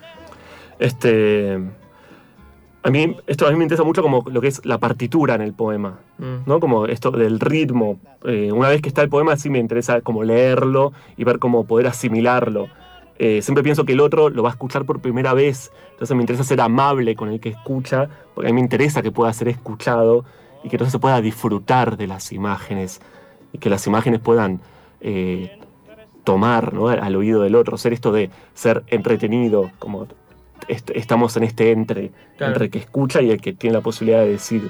Este. 0.79 1.59
A 2.81 2.89
mí, 2.89 3.15
esto 3.27 3.45
a 3.45 3.51
mí 3.51 3.57
me 3.57 3.65
interesa 3.65 3.83
mucho 3.83 4.01
como 4.01 4.23
lo 4.31 4.39
que 4.39 4.47
es 4.47 4.65
la 4.65 4.77
partitura 4.77 5.35
en 5.35 5.41
el 5.41 5.53
poema. 5.53 5.99
Mm. 6.17 6.47
¿no? 6.47 6.59
Como 6.59 6.85
esto 6.85 7.11
del 7.11 7.39
ritmo. 7.39 7.99
Eh, 8.23 8.51
una 8.51 8.69
vez 8.69 8.81
que 8.81 8.89
está 8.89 9.01
el 9.01 9.09
poema, 9.09 9.35
sí 9.35 9.49
me 9.49 9.59
interesa 9.59 10.01
como 10.01 10.23
leerlo 10.23 10.93
y 11.17 11.23
ver 11.23 11.39
cómo 11.39 11.65
poder 11.65 11.87
asimilarlo. 11.87 12.67
Eh, 13.21 13.41
siempre 13.41 13.63
pienso 13.63 13.83
que 13.83 13.91
el 13.91 13.99
otro 13.99 14.29
lo 14.29 14.43
va 14.43 14.49
a 14.49 14.53
escuchar 14.53 14.85
por 14.85 15.01
primera 15.01 15.33
vez, 15.33 15.73
entonces 15.91 16.15
me 16.15 16.23
interesa 16.23 16.45
ser 16.45 16.61
amable 16.61 17.17
con 17.17 17.27
el 17.29 17.41
que 17.41 17.49
escucha, 17.49 18.07
porque 18.33 18.49
a 18.49 18.53
mí 18.53 18.55
me 18.55 18.61
interesa 18.61 19.01
que 19.01 19.11
pueda 19.11 19.33
ser 19.33 19.49
escuchado 19.49 20.23
y 20.63 20.69
que 20.69 20.77
entonces 20.77 20.93
se 20.93 20.99
pueda 20.99 21.19
disfrutar 21.19 21.97
de 21.97 22.07
las 22.07 22.31
imágenes 22.31 23.01
y 23.51 23.57
que 23.57 23.69
las 23.69 23.85
imágenes 23.87 24.21
puedan 24.21 24.61
eh, 25.01 25.59
tomar 26.23 26.73
¿no? 26.73 26.87
al 26.87 27.15
oído 27.17 27.41
del 27.41 27.55
otro, 27.55 27.77
ser 27.77 27.91
esto 27.91 28.13
de 28.13 28.29
ser 28.53 28.83
entretenido, 28.87 29.69
como 29.79 30.07
est- 30.67 30.91
estamos 30.95 31.35
en 31.37 31.43
este 31.43 31.71
entre, 31.71 32.11
Claro. 32.37 32.53
entre 32.53 32.65
el 32.65 32.71
que 32.71 32.79
escucha 32.79 33.21
y 33.21 33.31
el 33.31 33.39
que 33.41 33.53
tiene 33.53 33.75
la 33.75 33.81
posibilidad 33.81 34.19
de 34.19 34.29
decir. 34.29 34.69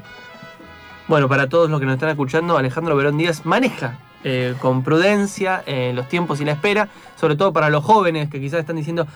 Bueno, 1.07 1.27
para 1.27 1.49
todos 1.49 1.69
los 1.69 1.79
que 1.79 1.85
nos 1.85 1.95
están 1.95 2.09
escuchando, 2.09 2.57
Alejandro 2.57 2.95
Verón 2.95 3.17
Díaz 3.17 3.45
maneja 3.45 3.99
eh, 4.23 4.53
con 4.61 4.83
prudencia 4.83 5.63
eh, 5.65 5.91
los 5.95 6.07
tiempos 6.07 6.39
y 6.41 6.45
la 6.45 6.51
espera, 6.51 6.89
sobre 7.15 7.35
todo 7.35 7.51
para 7.53 7.69
los 7.69 7.83
jóvenes 7.83 8.29
que 8.29 8.39
quizás 8.39 8.59
están 8.59 8.75
diciendo, 8.75 9.07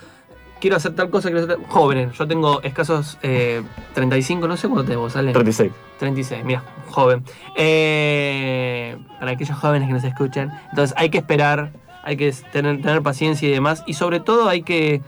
quiero 0.61 0.77
hacer 0.77 0.95
tal 0.95 1.09
cosa, 1.09 1.29
quiero 1.29 1.43
hacer 1.45 1.57
tal... 1.57 1.65
Jóvenes, 1.67 2.17
yo 2.17 2.25
tengo 2.27 2.61
escasos 2.63 3.17
eh, 3.21 3.61
35, 3.93 4.47
no 4.47 4.55
sé 4.57 4.69
cuánto 4.69 4.89
tengo, 4.89 5.09
¿sale? 5.09 5.33
36. 5.33 5.71
36, 5.99 6.43
mira, 6.45 6.63
joven. 6.89 7.23
Eh, 7.55 8.97
para 9.19 9.31
aquellos 9.31 9.57
jóvenes 9.57 9.87
que 9.87 9.93
nos 9.93 10.03
escuchan. 10.03 10.51
Entonces 10.69 10.95
hay 10.97 11.09
que 11.09 11.17
esperar, 11.19 11.71
hay 12.03 12.17
que 12.17 12.31
tener, 12.51 12.81
tener 12.81 13.01
paciencia 13.01 13.47
y 13.47 13.51
demás. 13.51 13.83
Y 13.85 13.93
sobre 13.95 14.19
todo 14.19 14.47
hay 14.49 14.63
que, 14.63 15.01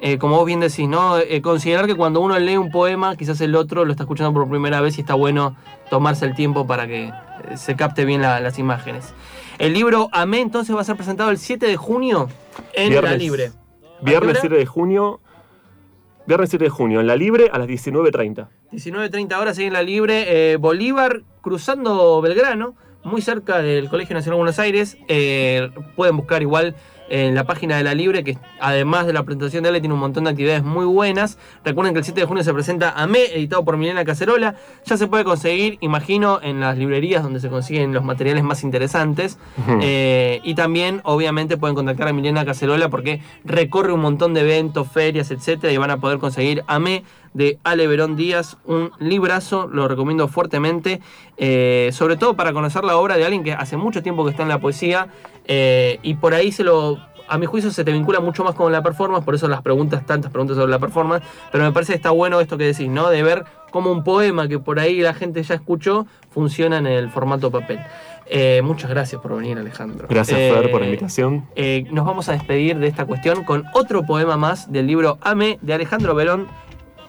eh, 0.00 0.18
como 0.18 0.36
vos 0.36 0.46
bien 0.46 0.60
decís, 0.60 0.88
¿no? 0.88 1.18
Eh, 1.18 1.42
considerar 1.42 1.86
que 1.86 1.94
cuando 1.94 2.20
uno 2.20 2.38
lee 2.38 2.56
un 2.56 2.70
poema, 2.70 3.16
quizás 3.16 3.40
el 3.40 3.54
otro 3.54 3.84
lo 3.84 3.90
está 3.92 4.04
escuchando 4.04 4.32
por 4.32 4.48
primera 4.48 4.80
vez 4.80 4.96
y 4.98 5.02
está 5.02 5.14
bueno 5.14 5.56
tomarse 5.90 6.24
el 6.24 6.34
tiempo 6.34 6.66
para 6.66 6.86
que 6.86 7.04
eh, 7.08 7.12
se 7.56 7.76
capte 7.76 8.04
bien 8.04 8.22
la- 8.22 8.40
las 8.40 8.58
imágenes. 8.58 9.12
El 9.58 9.74
libro 9.74 10.08
Amé 10.12 10.40
entonces 10.40 10.74
va 10.74 10.80
a 10.80 10.84
ser 10.84 10.96
presentado 10.96 11.30
el 11.30 11.36
7 11.38 11.66
de 11.66 11.76
junio 11.76 12.28
en 12.72 12.94
La. 13.02 13.14
Libre. 13.16 13.46
¿A 13.46 13.50
qué 13.50 14.04
Viernes 14.04 14.30
hora? 14.30 14.40
7 14.40 14.54
de 14.56 14.66
junio. 14.66 15.20
Viernes 16.26 16.50
7 16.50 16.64
de 16.66 16.70
junio, 16.70 17.00
en 17.00 17.06
la 17.06 17.16
libre 17.16 17.50
a 17.52 17.58
las 17.58 17.66
19.30. 17.68 18.46
19.30 18.72 19.38
horas 19.38 19.58
ahí 19.58 19.64
en 19.66 19.72
la 19.72 19.82
libre. 19.82 20.52
eh, 20.52 20.56
Bolívar 20.56 21.22
cruzando 21.40 22.20
Belgrano, 22.20 22.74
muy 23.02 23.20
cerca 23.20 23.58
del 23.62 23.88
Colegio 23.88 24.14
Nacional 24.14 24.36
de 24.36 24.40
Buenos 24.40 24.58
Aires. 24.58 24.96
Pueden 25.96 26.16
buscar 26.16 26.40
igual 26.42 26.76
en 27.10 27.34
la 27.34 27.44
página 27.44 27.76
de 27.76 27.84
la 27.84 27.94
libre, 27.94 28.24
que 28.24 28.38
además 28.60 29.06
de 29.06 29.12
la 29.12 29.24
presentación 29.24 29.62
de 29.62 29.70
él, 29.70 29.80
tiene 29.80 29.94
un 29.94 30.00
montón 30.00 30.24
de 30.24 30.30
actividades 30.30 30.62
muy 30.62 30.86
buenas. 30.86 31.38
Recuerden 31.64 31.92
que 31.92 31.98
el 31.98 32.04
7 32.04 32.20
de 32.20 32.26
junio 32.26 32.44
se 32.44 32.52
presenta 32.54 32.90
Amé, 32.90 33.24
editado 33.34 33.64
por 33.64 33.76
Milena 33.76 34.04
Cacerola. 34.04 34.54
Ya 34.86 34.96
se 34.96 35.06
puede 35.06 35.24
conseguir, 35.24 35.78
imagino, 35.80 36.40
en 36.42 36.60
las 36.60 36.78
librerías 36.78 37.22
donde 37.22 37.40
se 37.40 37.48
consiguen 37.48 37.92
los 37.92 38.04
materiales 38.04 38.44
más 38.44 38.62
interesantes. 38.62 39.38
Eh, 39.82 40.40
y 40.44 40.54
también, 40.54 41.00
obviamente, 41.04 41.56
pueden 41.56 41.74
contactar 41.74 42.08
a 42.08 42.12
Milena 42.12 42.44
Cacerola 42.44 42.88
porque 42.88 43.20
recorre 43.44 43.92
un 43.92 44.00
montón 44.00 44.32
de 44.32 44.40
eventos, 44.40 44.88
ferias, 44.90 45.30
etcétera, 45.30 45.72
y 45.72 45.76
van 45.76 45.90
a 45.90 45.98
poder 45.98 46.18
conseguir 46.18 46.62
Amé 46.66 47.04
de 47.34 47.58
Ale 47.64 47.86
Verón 47.86 48.16
Díaz, 48.16 48.56
un 48.64 48.90
librazo, 48.98 49.68
lo 49.68 49.86
recomiendo 49.88 50.26
fuertemente, 50.28 51.00
eh, 51.36 51.90
sobre 51.92 52.16
todo 52.16 52.34
para 52.34 52.52
conocer 52.52 52.84
la 52.84 52.96
obra 52.96 53.16
de 53.16 53.24
alguien 53.24 53.44
que 53.44 53.52
hace 53.52 53.76
mucho 53.76 54.02
tiempo 54.02 54.24
que 54.24 54.30
está 54.30 54.42
en 54.42 54.48
la 54.48 54.58
poesía 54.60 55.08
eh, 55.46 55.98
y 56.02 56.14
por 56.14 56.34
ahí 56.34 56.50
se 56.52 56.64
lo, 56.64 56.98
a 57.28 57.38
mi 57.38 57.46
juicio 57.46 57.70
se 57.70 57.84
te 57.84 57.92
vincula 57.92 58.20
mucho 58.20 58.42
más 58.42 58.54
con 58.54 58.72
la 58.72 58.82
performance, 58.82 59.24
por 59.24 59.34
eso 59.36 59.46
las 59.48 59.62
preguntas, 59.62 60.04
tantas 60.04 60.30
preguntas 60.32 60.56
sobre 60.56 60.70
la 60.70 60.78
performance, 60.80 61.24
pero 61.52 61.64
me 61.64 61.72
parece 61.72 61.92
que 61.92 61.96
está 61.98 62.10
bueno 62.10 62.40
esto 62.40 62.58
que 62.58 62.64
decís, 62.64 62.88
¿no? 62.88 63.08
De 63.10 63.22
ver 63.22 63.44
cómo 63.70 63.92
un 63.92 64.02
poema 64.02 64.48
que 64.48 64.58
por 64.58 64.80
ahí 64.80 65.00
la 65.00 65.14
gente 65.14 65.40
ya 65.44 65.54
escuchó 65.54 66.06
funciona 66.30 66.78
en 66.78 66.86
el 66.88 67.10
formato 67.10 67.50
papel. 67.52 67.78
Eh, 68.32 68.60
muchas 68.62 68.90
gracias 68.90 69.20
por 69.20 69.36
venir, 69.36 69.58
Alejandro. 69.58 70.06
Gracias, 70.08 70.38
Eh, 70.38 70.52
Fer, 70.54 70.70
por 70.70 70.80
la 70.80 70.86
invitación. 70.86 71.46
eh, 71.56 71.84
nos 71.90 72.04
vamos 72.04 72.28
a 72.28 72.32
despedir 72.32 72.78
de 72.78 72.86
esta 72.86 73.04
cuestión 73.04 73.42
con 73.44 73.64
otro 73.74 74.04
poema 74.04 74.36
más 74.36 74.70
del 74.70 74.86
libro 74.86 75.18
Ame 75.22 75.58
de 75.62 75.74
Alejandro 75.74 76.14
Verón, 76.14 76.46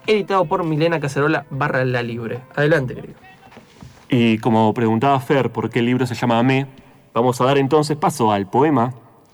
editado 0.07 0.45
por 0.45 0.63
Milena 0.63 0.99
Cacerola 0.99 1.45
barra 1.49 1.85
La 1.85 2.03
Libre. 2.03 2.41
Adelante, 2.55 2.95
querido. 2.95 3.15
Y 4.09 4.37
como 4.39 4.73
preguntaba 4.73 5.19
Fer 5.19 5.51
por 5.51 5.69
qué 5.69 5.79
el 5.79 5.85
libro 5.85 6.05
se 6.05 6.15
llama 6.15 6.37
Amé, 6.37 6.67
vamos 7.13 7.39
a 7.39 7.45
dar 7.45 7.57
entonces 7.57 7.95
paso 7.97 8.31
al 8.31 8.49
poema 8.49 8.93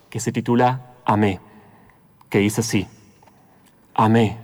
que 0.10 0.20
se 0.20 0.32
titula 0.32 0.94
Amé, 1.06 1.40
que 2.30 2.40
dice 2.40 2.62
así. 2.62 2.88
Amé. 3.96 4.38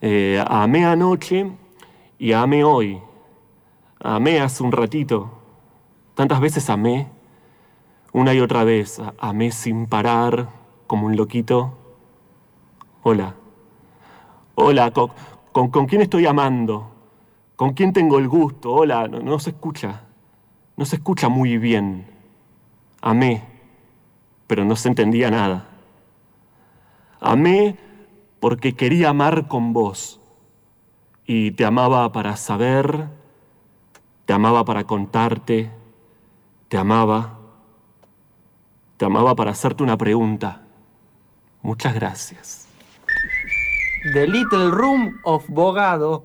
Eh, 0.00 0.42
amé 0.46 0.84
anoche 0.86 1.46
y 2.18 2.32
amé 2.32 2.64
hoy. 2.64 2.98
Amé 4.00 4.40
hace 4.40 4.62
un 4.62 4.72
ratito. 4.72 5.30
Tantas 6.14 6.40
veces 6.40 6.68
amé, 6.70 7.08
una 8.12 8.34
y 8.34 8.40
otra 8.40 8.64
vez. 8.64 9.00
Amé 9.18 9.52
sin 9.52 9.86
parar, 9.86 10.48
como 10.86 11.06
un 11.06 11.16
loquito. 11.16 11.76
Hola. 13.02 13.34
Hola, 14.54 14.90
¿con, 14.90 15.10
con, 15.52 15.70
con 15.70 15.86
quién 15.86 16.02
estoy 16.02 16.26
amando? 16.26 16.90
¿Con 17.56 17.72
quién 17.72 17.92
tengo 17.92 18.18
el 18.18 18.28
gusto? 18.28 18.72
Hola, 18.72 19.08
no, 19.08 19.20
no 19.20 19.38
se 19.38 19.50
escucha. 19.50 20.02
No 20.76 20.84
se 20.84 20.96
escucha 20.96 21.28
muy 21.28 21.58
bien. 21.58 22.06
Amé, 23.00 23.42
pero 24.46 24.64
no 24.64 24.76
se 24.76 24.88
entendía 24.88 25.30
nada. 25.30 25.68
Amé 27.20 27.76
porque 28.40 28.74
quería 28.74 29.10
amar 29.10 29.48
con 29.48 29.72
vos. 29.72 30.20
Y 31.24 31.52
te 31.52 31.64
amaba 31.64 32.10
para 32.10 32.36
saber, 32.36 33.08
te 34.26 34.32
amaba 34.32 34.64
para 34.64 34.84
contarte, 34.84 35.70
te 36.68 36.76
amaba, 36.76 37.38
te 38.96 39.04
amaba 39.04 39.34
para 39.36 39.52
hacerte 39.52 39.82
una 39.82 39.96
pregunta. 39.96 40.62
Muchas 41.62 41.94
gracias. 41.94 42.71
The 44.04 44.26
Little 44.26 44.72
Room 44.72 45.20
of 45.24 45.46
Bogado. 45.46 46.24